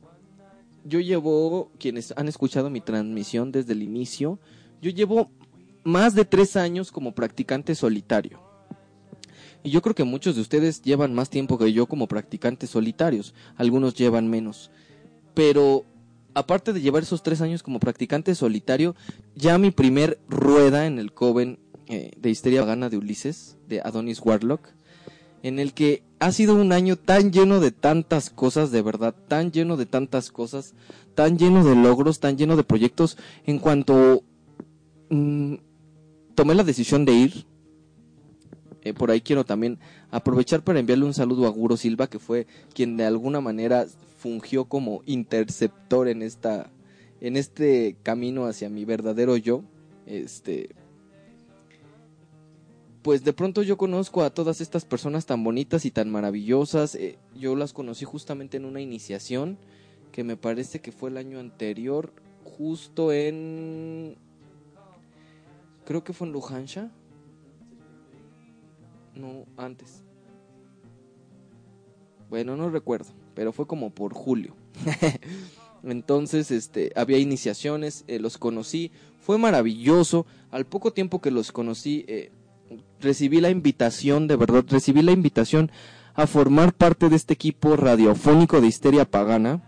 [0.84, 4.38] yo llevo, quienes han escuchado mi transmisión desde el inicio,
[4.82, 5.30] yo llevo
[5.85, 8.41] más de tres años como practicante solitario.
[9.62, 13.35] Y yo creo que muchos de ustedes llevan más tiempo que yo como practicantes solitarios,
[13.57, 14.70] algunos llevan menos.
[15.32, 15.85] Pero
[16.35, 18.95] aparte de llevar esos tres años como practicante solitario,
[19.35, 24.20] ya mi primer rueda en el Coven eh, de Histeria Pagana de Ulises, de Adonis
[24.20, 24.68] Warlock,
[25.43, 29.53] en el que ha sido un año tan lleno de tantas cosas, de verdad, tan
[29.53, 30.74] lleno de tantas cosas,
[31.14, 33.16] tan lleno de logros, tan lleno de proyectos,
[33.47, 34.24] en cuanto
[35.11, 35.55] mm,
[36.35, 37.47] tomé la decisión de ir,
[38.82, 39.78] eh, por ahí quiero también
[40.11, 43.87] aprovechar para enviarle un saludo a Guro Silva, que fue quien de alguna manera
[44.18, 46.70] fungió como interceptor en esta
[47.20, 49.62] en este camino hacia mi verdadero yo.
[50.07, 50.70] Este
[53.03, 56.95] pues de pronto yo conozco a todas estas personas tan bonitas y tan maravillosas.
[56.95, 59.59] eh, yo las conocí justamente en una iniciación
[60.12, 62.12] que me parece que fue el año anterior,
[62.45, 64.16] justo en
[65.85, 66.91] creo que fue en Lujansha.
[69.14, 70.03] No, antes.
[72.28, 74.57] Bueno, no recuerdo, pero fue como por julio.
[75.85, 80.26] Entonces, este, había iniciaciones, eh, los conocí, fue maravilloso.
[80.51, 82.32] Al poco tiempo que los conocí, eh,
[83.01, 85.70] recibí la invitación, de verdad, recibí la invitación
[86.14, 89.62] a formar parte de este equipo radiofónico de Histeria Pagana.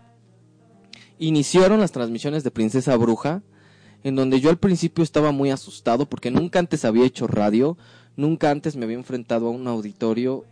[1.19, 3.43] Iniciaron las transmisiones de Princesa Bruja,
[4.07, 7.77] en donde yo al principio estaba muy asustado porque nunca antes había hecho radio,
[8.15, 10.45] nunca antes me había enfrentado a un auditorio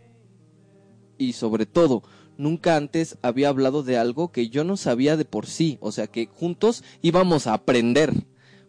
[1.16, 2.02] y sobre todo,
[2.36, 6.06] nunca antes había hablado de algo que yo no sabía de por sí, o sea
[6.06, 8.12] que juntos íbamos a aprender,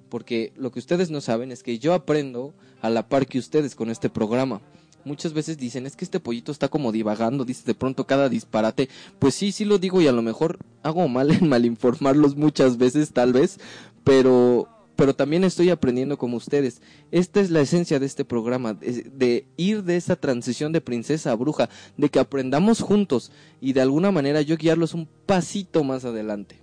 [0.07, 3.75] porque lo que ustedes no saben es que yo aprendo a la par que ustedes
[3.75, 4.61] con este programa.
[5.03, 8.89] Muchas veces dicen, es que este pollito está como divagando, dice de pronto cada disparate.
[9.19, 13.11] Pues sí, sí lo digo y a lo mejor hago mal en malinformarlos muchas veces,
[13.11, 13.57] tal vez,
[14.03, 16.81] pero pero también estoy aprendiendo como ustedes.
[17.11, 21.35] Esta es la esencia de este programa, de, ir de esa transición de princesa a
[21.35, 23.31] bruja, de que aprendamos juntos
[23.61, 26.59] y de alguna manera yo guiarlos un pasito más adelante.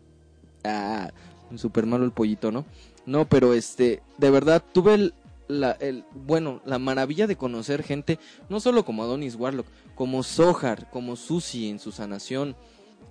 [0.64, 1.10] Ah,
[1.54, 2.66] súper malo el pollito, ¿no?
[3.06, 5.14] No, pero este, de verdad tuve el,
[5.46, 5.78] la,
[6.14, 8.18] bueno, la maravilla de conocer gente,
[8.48, 12.56] no solo como Adonis Warlock, como Sohar, como Susi en su sanación,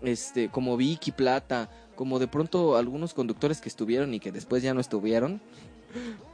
[0.02, 4.74] este, como Vicky Plata, como de pronto algunos conductores que estuvieron y que después ya
[4.74, 5.42] no estuvieron.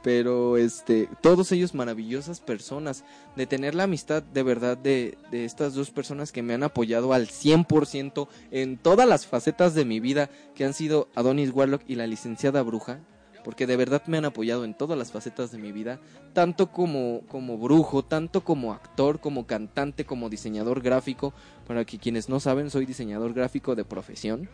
[0.02, 3.04] Pero este, todos ellos maravillosas personas,
[3.36, 7.12] de tener la amistad de verdad de, de estas dos personas que me han apoyado
[7.12, 11.96] al 100% en todas las facetas de mi vida, que han sido Adonis Warlock y
[11.96, 13.00] la licenciada Bruja,
[13.44, 16.00] porque de verdad me han apoyado en todas las facetas de mi vida,
[16.32, 21.32] tanto como, como brujo, tanto como actor, como cantante, como diseñador gráfico.
[21.66, 24.48] Para que quienes no saben, soy diseñador gráfico de profesión.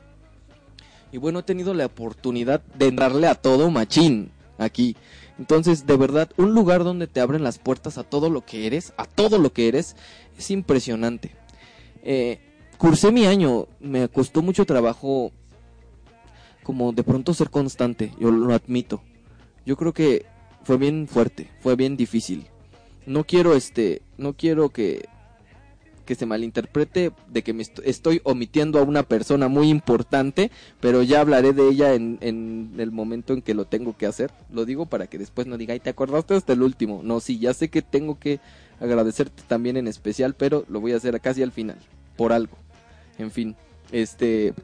[1.13, 4.97] Y bueno, he tenido la oportunidad de darle a todo machín aquí.
[5.39, 8.93] Entonces, de verdad, un lugar donde te abren las puertas a todo lo que eres,
[8.97, 9.97] a todo lo que eres,
[10.39, 11.33] es impresionante.
[12.03, 12.41] Eh,
[12.79, 15.33] cursé mi año, me costó mucho trabajo
[16.63, 19.03] como de pronto ser constante, yo lo admito.
[19.65, 20.27] Yo creo que
[20.65, 22.47] fue bien fuerte, fue bien difícil.
[23.07, 25.09] No quiero este, no quiero que
[26.07, 30.51] que se malinterprete de que me est- estoy omitiendo a una persona muy importante,
[30.81, 34.31] pero ya hablaré de ella en, en el momento en que lo tengo que hacer.
[34.51, 37.03] Lo digo para que después no diga, ay, ¿te acordaste hasta el último?
[37.05, 38.41] No, sí, ya sé que tengo que
[38.81, 41.77] agradecerte también en especial, pero lo voy a hacer casi al final,
[42.17, 42.57] por algo.
[43.19, 43.55] En fin,
[43.93, 44.55] este...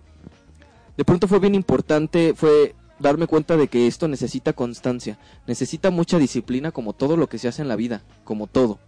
[0.97, 6.19] De pronto fue bien importante, fue darme cuenta de que esto necesita constancia, necesita mucha
[6.19, 8.79] disciplina como todo lo que se hace en la vida, como todo.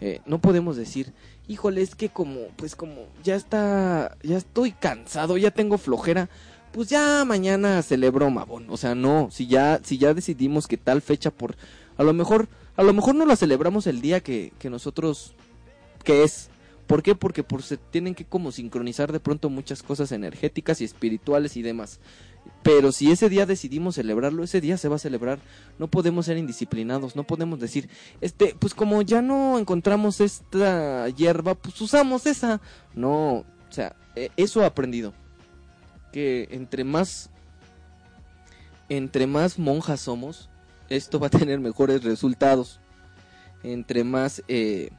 [0.00, 1.12] Eh, no podemos decir,
[1.48, 6.28] híjole, es que como, pues como ya está, ya estoy cansado, ya tengo flojera,
[6.72, 8.66] pues ya mañana celebro Mabón.
[8.70, 11.56] O sea, no, si ya, si ya decidimos que tal fecha por,
[11.96, 15.34] a lo mejor A lo mejor no la celebramos el día que, que nosotros,
[16.02, 16.50] que es.
[16.88, 17.14] ¿Por qué?
[17.14, 21.62] Porque por, se tienen que como sincronizar de pronto muchas cosas energéticas y espirituales y
[21.62, 22.00] demás.
[22.64, 25.38] Pero si ese día decidimos celebrarlo, ese día se va a celebrar.
[25.78, 27.90] No podemos ser indisciplinados, no podemos decir,
[28.22, 32.62] este, pues como ya no encontramos esta hierba, pues usamos esa.
[32.94, 35.12] No, o sea, eh, eso he aprendido.
[36.10, 37.28] Que entre más,
[38.88, 40.48] entre más monjas somos,
[40.88, 42.80] esto va a tener mejores resultados.
[43.62, 44.90] Entre más, eh,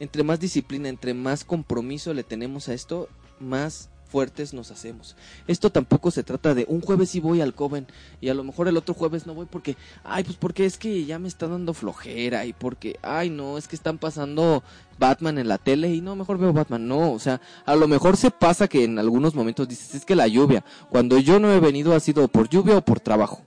[0.00, 3.08] entre más disciplina, entre más compromiso le tenemos a esto,
[3.40, 5.16] más fuertes nos hacemos.
[5.48, 7.88] Esto tampoco se trata de un jueves sí voy al Coven
[8.20, 11.04] y a lo mejor el otro jueves no voy porque, ay, pues porque es que
[11.04, 14.62] ya me está dando flojera y porque, ay, no, es que están pasando
[15.00, 16.86] Batman en la tele y no, mejor veo Batman.
[16.86, 20.14] No, o sea, a lo mejor se pasa que en algunos momentos dices, es que
[20.14, 23.42] la lluvia, cuando yo no he venido ha sido por lluvia o por trabajo.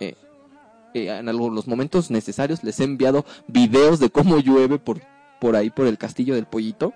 [0.00, 0.16] Eh,
[0.92, 5.00] eh, en algunos momentos necesarios les he enviado videos de cómo llueve por,
[5.40, 6.92] por ahí, por el castillo del pollito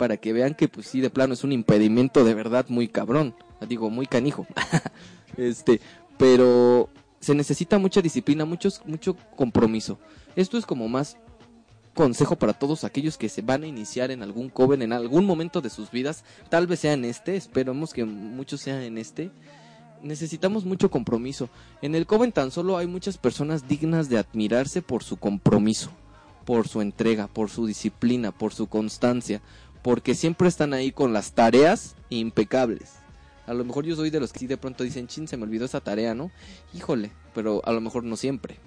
[0.00, 3.34] para que vean que pues sí de plano es un impedimento de verdad muy cabrón,
[3.68, 4.46] digo muy canijo.
[5.36, 5.78] este,
[6.16, 6.88] pero
[7.20, 9.98] se necesita mucha disciplina, muchos mucho compromiso.
[10.36, 11.18] Esto es como más
[11.92, 15.60] consejo para todos aquellos que se van a iniciar en algún coven en algún momento
[15.60, 19.30] de sus vidas, tal vez sea en este, esperemos que muchos sean en este.
[20.02, 21.50] Necesitamos mucho compromiso.
[21.82, 25.90] En el coven tan solo hay muchas personas dignas de admirarse por su compromiso,
[26.46, 29.42] por su entrega, por su disciplina, por su constancia,
[29.82, 32.94] porque siempre están ahí con las tareas impecables.
[33.46, 35.44] A lo mejor yo soy de los que sí de pronto dicen, chin, se me
[35.44, 36.30] olvidó esa tarea, ¿no?
[36.74, 38.58] Híjole, pero a lo mejor no siempre.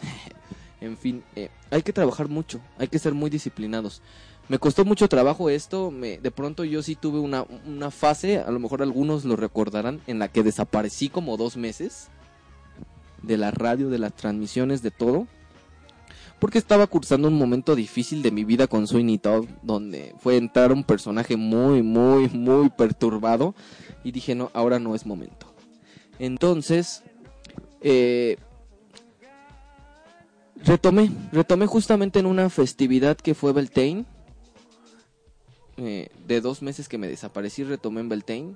[0.80, 4.02] en fin, eh, hay que trabajar mucho, hay que ser muy disciplinados.
[4.48, 8.58] Me costó mucho trabajo esto, de pronto yo sí tuve una, una fase, a lo
[8.58, 12.08] mejor algunos lo recordarán, en la que desaparecí como dos meses
[13.22, 15.28] de la radio, de las transmisiones, de todo
[16.40, 20.72] porque estaba cursando un momento difícil de mi vida con Sweeney Todd, donde fue entrar
[20.72, 23.54] un personaje muy, muy, muy perturbado,
[24.02, 25.52] y dije, no, ahora no es momento.
[26.18, 27.02] Entonces,
[27.82, 28.38] eh,
[30.56, 34.06] retomé, retomé justamente en una festividad que fue Beltane,
[35.76, 38.54] eh, de dos meses que me desaparecí, retomé en Beltane,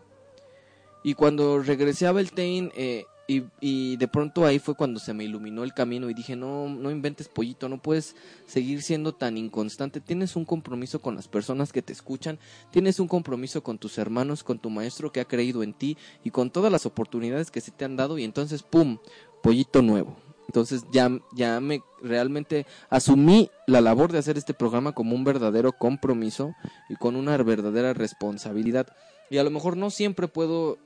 [1.02, 5.24] y cuando regresé a Beltane, eh, y, y, de pronto ahí fue cuando se me
[5.24, 10.00] iluminó el camino y dije, no, no inventes pollito, no puedes seguir siendo tan inconstante.
[10.00, 12.38] Tienes un compromiso con las personas que te escuchan,
[12.70, 16.30] tienes un compromiso con tus hermanos, con tu maestro que ha creído en ti y
[16.30, 18.98] con todas las oportunidades que se te han dado y entonces, ¡pum!,
[19.42, 20.16] pollito nuevo.
[20.46, 25.72] Entonces ya, ya me realmente asumí la labor de hacer este programa como un verdadero
[25.72, 26.54] compromiso
[26.88, 28.86] y con una verdadera responsabilidad.
[29.30, 30.78] Y a lo mejor no siempre puedo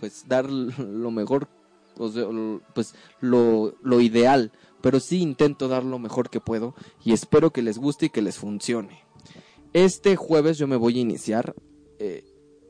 [0.00, 1.48] pues dar lo mejor
[1.94, 6.74] pues lo, lo, ideal, pero sí intento dar lo mejor que puedo
[7.04, 9.00] y espero que les guste y que les funcione.
[9.72, 11.54] Este jueves yo me voy a iniciar.
[11.98, 12.24] Eh,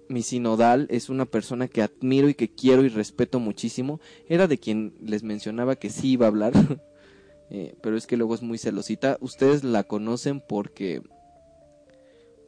[0.09, 4.01] mi sinodal es una persona que admiro y que quiero y respeto muchísimo.
[4.29, 6.53] Era de quien les mencionaba que sí iba a hablar,
[7.51, 9.17] eh, pero es que luego es muy celosita.
[9.21, 11.03] Ustedes la conocen porque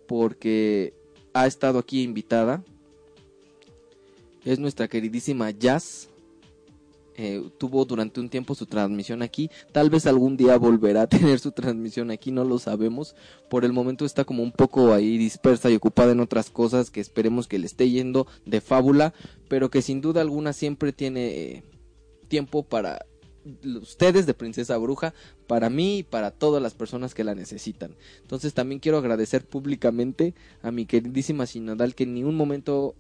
[0.07, 0.93] porque
[1.33, 2.63] ha estado aquí invitada.
[4.45, 6.11] Es nuestra queridísima Jazz
[7.17, 9.51] eh, tuvo durante un tiempo su transmisión aquí.
[9.73, 13.15] Tal vez algún día volverá a tener su transmisión aquí, no lo sabemos.
[13.49, 17.01] Por el momento está como un poco ahí dispersa y ocupada en otras cosas que
[17.01, 19.15] esperemos que le esté yendo de fábula,
[19.49, 21.63] pero que sin duda alguna siempre tiene eh,
[22.29, 23.05] tiempo para
[23.83, 25.15] ustedes de Princesa Bruja,
[25.47, 27.95] para mí y para todas las personas que la necesitan.
[28.23, 32.95] Entonces también quiero agradecer públicamente a mi queridísima Sinodal que en ningún momento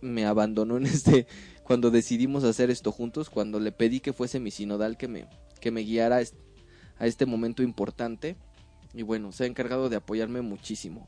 [0.00, 1.26] me abandonó en este
[1.68, 5.26] cuando decidimos hacer esto juntos, cuando le pedí que fuese mi sinodal que me,
[5.60, 6.16] que me guiara
[6.98, 8.36] a este momento importante.
[8.94, 11.06] Y bueno, se ha encargado de apoyarme muchísimo.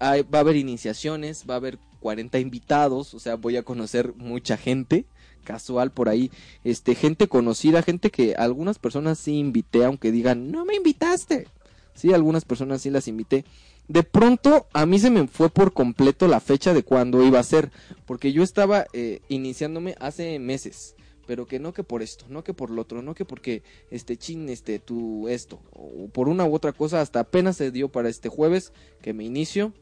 [0.00, 4.56] Va a haber iniciaciones, va a haber 40 invitados, o sea, voy a conocer mucha
[4.56, 5.04] gente
[5.44, 6.30] casual por ahí,
[6.64, 11.48] este gente conocida, gente que algunas personas sí invité, aunque digan, "No me invitaste."
[11.92, 13.44] Sí, algunas personas sí las invité
[13.88, 17.44] de pronto a mí se me fue por completo la fecha de cuándo iba a
[17.44, 17.70] ser,
[18.04, 20.96] porque yo estaba eh, iniciándome hace meses,
[21.26, 24.16] pero que no que por esto, no que por lo otro, no que porque este
[24.16, 28.08] chin, este tú esto, o por una u otra cosa, hasta apenas se dio para
[28.08, 28.72] este jueves
[29.02, 29.72] que me inicio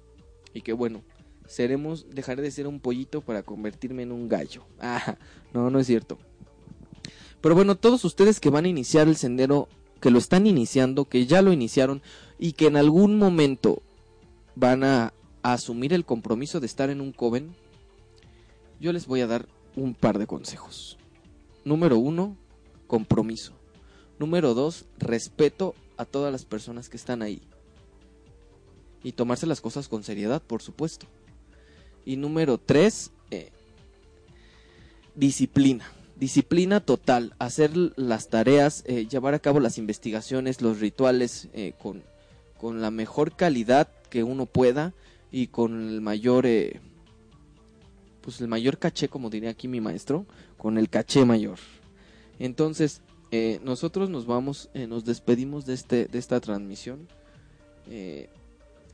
[0.52, 1.02] y que bueno,
[1.46, 4.64] seremos, dejaré de ser un pollito para convertirme en un gallo.
[4.80, 5.16] Ah,
[5.52, 6.18] no, no es cierto.
[7.40, 9.68] Pero bueno, todos ustedes que van a iniciar el sendero,
[10.00, 12.02] que lo están iniciando, que ya lo iniciaron
[12.38, 13.82] y que en algún momento
[14.54, 15.12] van a,
[15.44, 17.54] asumir el compromiso de estar en un coven,
[18.80, 20.96] yo les voy a dar un par de consejos.
[21.64, 22.36] Número uno,
[22.86, 23.52] compromiso.
[24.18, 27.42] Número dos, respeto a todas las personas que están ahí.
[29.02, 31.06] Y tomarse las cosas con seriedad, por supuesto.
[32.06, 33.50] Y número tres, eh,
[35.14, 35.92] disciplina.
[36.16, 37.34] Disciplina total.
[37.38, 42.02] Hacer las tareas, eh, llevar a cabo las investigaciones, los rituales eh, con,
[42.56, 44.94] con la mejor calidad que uno pueda
[45.32, 46.78] y con el mayor, eh,
[48.20, 50.24] pues el mayor caché, como diría aquí mi maestro,
[50.56, 51.58] con el caché mayor.
[52.38, 57.08] Entonces, eh, nosotros nos vamos, eh, nos despedimos de, este, de esta transmisión.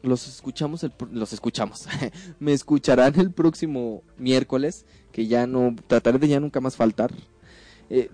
[0.01, 1.87] Los escuchamos, los escuchamos.
[2.41, 7.13] Me escucharán el próximo miércoles, que ya no, trataré de ya nunca más faltar.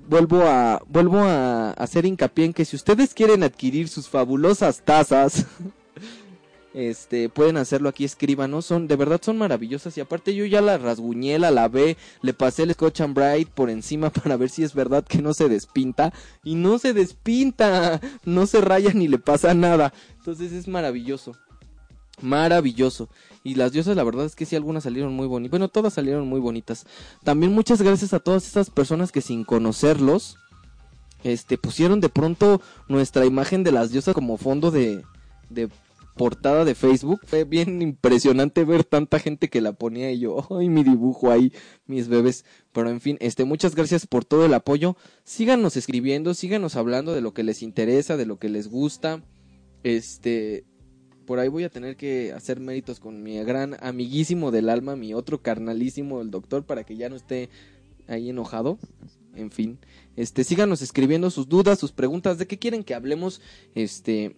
[0.09, 5.47] Vuelvo a, vuelvo a hacer hincapié en que si ustedes quieren adquirir sus fabulosas tazas,
[6.77, 10.77] este, pueden hacerlo aquí, escríbanos, son, de verdad son maravillosas y aparte yo ya la
[10.77, 14.75] rasguñé, la lavé, le pasé el Scotch and Bright por encima para ver si es
[14.75, 16.13] verdad que no se despinta
[16.45, 21.35] y no se despinta, no se raya ni le pasa nada, entonces es maravilloso.
[22.21, 23.09] Maravilloso.
[23.43, 25.51] Y las diosas, la verdad es que sí, algunas salieron muy bonitas.
[25.53, 26.87] Bueno, todas salieron muy bonitas.
[27.25, 30.39] También muchas gracias a todas esas personas que sin conocerlos,
[31.25, 35.05] este, pusieron de pronto nuestra imagen de las diosas como fondo de
[36.17, 37.21] portada de Facebook.
[37.25, 41.53] Fue bien impresionante ver tanta gente que la ponía y yo, ay, mi dibujo ahí,
[41.87, 42.45] mis bebés.
[42.73, 44.97] Pero en fin, este, muchas gracias por todo el apoyo.
[45.25, 49.23] Síganos escribiendo, síganos hablando de lo que les interesa, de lo que les gusta.
[49.83, 50.65] Este,
[51.27, 55.13] por ahí voy a tener que hacer méritos con mi gran amiguísimo del alma, mi
[55.13, 57.51] otro carnalísimo, el doctor, para que ya no esté
[58.09, 58.79] ahí enojado.
[59.35, 59.79] En fin,
[60.17, 63.43] este, síganos escribiendo sus dudas, sus preguntas, de qué quieren que hablemos,
[63.75, 64.35] este,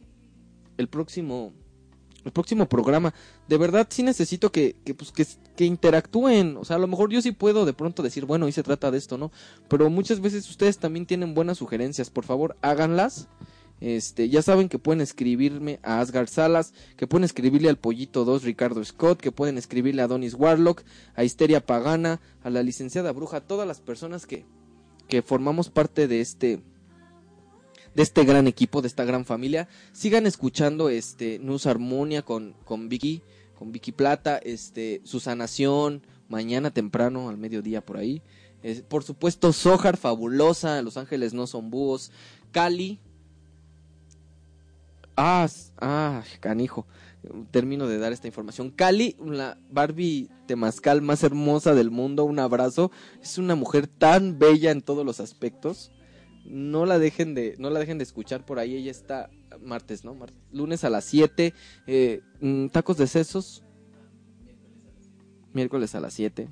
[0.76, 1.52] el próximo,
[2.24, 3.14] el próximo programa.
[3.48, 6.56] De verdad sí necesito que, que, pues, que, interactúen.
[6.56, 8.90] O sea, a lo mejor yo sí puedo de pronto decir, bueno, hoy se trata
[8.90, 9.32] de esto, ¿no?
[9.68, 12.10] Pero muchas veces ustedes también tienen buenas sugerencias.
[12.10, 13.28] Por favor, háganlas.
[13.80, 18.42] Este, ya saben que pueden escribirme a Asgard Salas, que pueden escribirle al Pollito 2
[18.42, 20.82] Ricardo Scott, que pueden escribirle a Donis Warlock,
[21.14, 24.44] a Histeria Pagana, a la licenciada Bruja, todas las personas que,
[25.06, 26.60] que formamos parte de este
[27.94, 29.68] de este gran equipo, de esta gran familia.
[29.92, 33.22] Sigan escuchando este News Armonia con, con Vicky,
[33.58, 38.22] con Vicky Plata, este, su sanación, mañana temprano, al mediodía por ahí.
[38.88, 42.10] Por supuesto, Sohar, fabulosa, Los Ángeles no son búhos,
[42.52, 42.98] Cali.
[45.16, 45.48] Ah,
[45.80, 46.86] ah, canijo.
[47.50, 48.70] Termino de dar esta información.
[48.70, 52.90] Cali, la Barbie temazcal más hermosa del mundo, un abrazo.
[53.20, 55.90] Es una mujer tan bella en todos los aspectos.
[56.48, 58.74] No la dejen de, no la dejen de escuchar por ahí.
[58.74, 59.30] Ella está
[59.60, 60.16] martes, ¿no?
[60.52, 61.52] Lunes a las 7.
[61.86, 63.64] eh, mm, tacos de sesos.
[65.52, 66.48] Miércoles a las 7.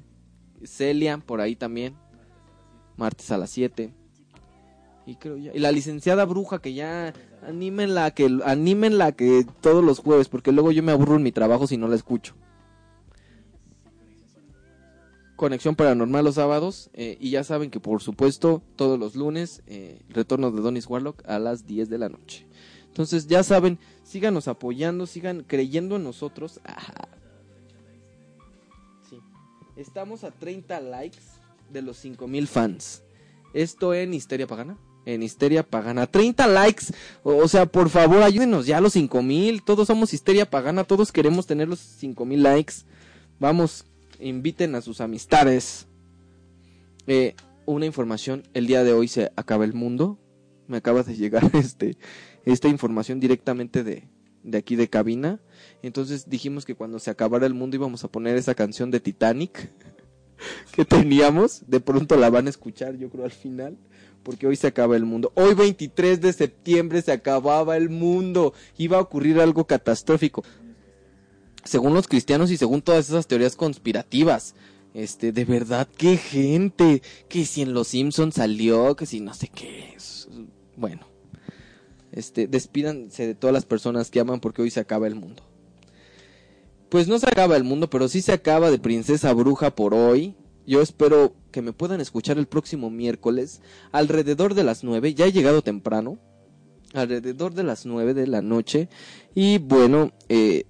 [0.65, 1.95] Celia, por ahí también.
[2.97, 3.93] Martes a las 7.
[5.07, 5.53] Y creo ya.
[5.55, 7.15] Y la licenciada bruja que ya
[7.47, 11.67] anímenla que anímenla que todos los jueves, porque luego yo me aburro en mi trabajo
[11.67, 12.35] si no la escucho.
[15.37, 16.91] Conexión paranormal los sábados.
[16.95, 21.23] eh, y ya saben que por supuesto todos los lunes, eh, retorno de Donis Warlock
[21.27, 22.47] a las 10 de la noche.
[22.89, 26.61] Entonces ya saben, síganos apoyando, sigan creyendo en nosotros.
[29.77, 31.19] Estamos a 30 likes
[31.71, 33.03] de los 5000 fans.
[33.53, 34.79] Esto en Histeria Pagana.
[35.05, 36.07] En Histeria Pagana.
[36.07, 36.87] 30 likes.
[37.23, 39.63] O, o sea, por favor, ayúdenos ya a los 5000.
[39.63, 40.85] Todos somos Histeria Pagana.
[40.85, 42.75] Todos queremos tener los 5000 likes.
[43.39, 43.85] Vamos,
[44.21, 45.87] inviten a sus amistades.
[47.07, 47.35] Eh,
[47.67, 48.45] una información.
[48.55, 50.19] El día de hoy se acaba el mundo.
[50.67, 51.97] Me acaba de llegar este,
[52.45, 54.09] esta información directamente de,
[54.43, 55.41] de aquí de cabina.
[55.83, 59.71] Entonces dijimos que cuando se acabara el mundo íbamos a poner esa canción de Titanic
[60.73, 61.65] que teníamos.
[61.67, 63.77] De pronto la van a escuchar, yo creo, al final.
[64.23, 65.33] Porque hoy se acaba el mundo.
[65.37, 68.55] Hoy 23 de septiembre se acababa el mundo.
[68.77, 70.43] Iba a ocurrir algo catastrófico.
[71.67, 74.55] Según los cristianos y según todas esas teorías conspirativas.
[74.95, 77.03] Este, de verdad, qué gente.
[77.29, 79.93] Que si en Los Simpsons salió, que si no sé qué.
[79.97, 80.29] es-
[80.77, 81.07] Bueno.
[82.13, 85.43] Este, despídanse de todas las personas que aman porque hoy se acaba el mundo.
[86.89, 90.35] Pues no se acaba el mundo, pero sí se acaba de Princesa Bruja por hoy.
[90.67, 93.61] Yo espero que me puedan escuchar el próximo miércoles,
[93.93, 95.15] alrededor de las 9.
[95.15, 96.19] Ya he llegado temprano,
[96.95, 98.89] alrededor de las 9 de la noche.
[99.35, 100.65] Y bueno, eh,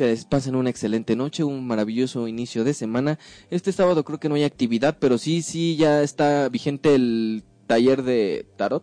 [0.00, 3.18] que pasen una excelente noche, un maravilloso inicio de semana.
[3.50, 8.02] Este sábado creo que no hay actividad, pero sí, sí, ya está vigente el taller
[8.02, 8.82] de tarot.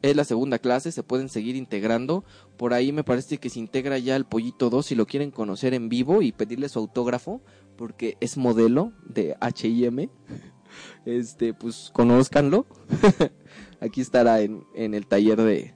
[0.00, 2.24] Es la segunda clase, se pueden seguir integrando.
[2.56, 5.74] Por ahí me parece que se integra ya el Pollito 2 si lo quieren conocer
[5.74, 7.42] en vivo y pedirle su autógrafo,
[7.76, 10.08] porque es modelo de HM.
[11.04, 12.64] este, pues conózcanlo.
[13.80, 15.74] Aquí estará en, en el taller de,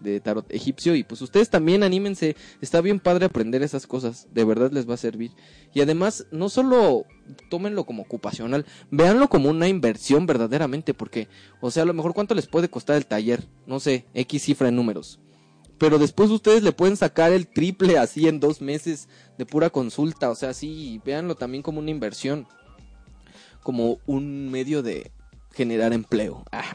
[0.00, 4.44] de tarot egipcio y pues ustedes también anímense, está bien padre aprender esas cosas, de
[4.44, 5.32] verdad les va a servir.
[5.74, 7.04] Y además, no solo
[7.50, 11.28] tómenlo como ocupacional, véanlo como una inversión verdaderamente, porque,
[11.60, 14.68] o sea, a lo mejor cuánto les puede costar el taller, no sé, X cifra
[14.68, 15.20] en números.
[15.78, 19.08] Pero después ustedes le pueden sacar el triple así en dos meses
[19.38, 22.48] de pura consulta, o sea, sí, véanlo también como una inversión,
[23.62, 25.12] como un medio de
[25.52, 26.44] generar empleo.
[26.50, 26.74] Ah,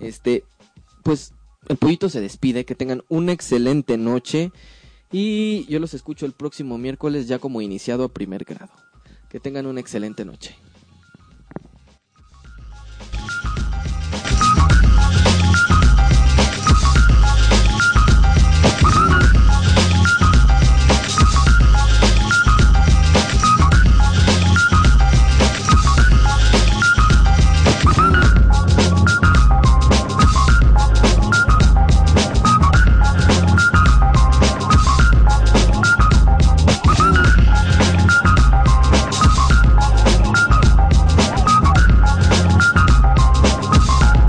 [0.00, 0.44] este,
[1.02, 1.32] pues
[1.68, 4.52] el pollito se despide, que tengan una excelente noche
[5.10, 8.72] y yo los escucho el próximo miércoles ya como iniciado a primer grado.
[9.28, 10.56] Que tengan una excelente noche.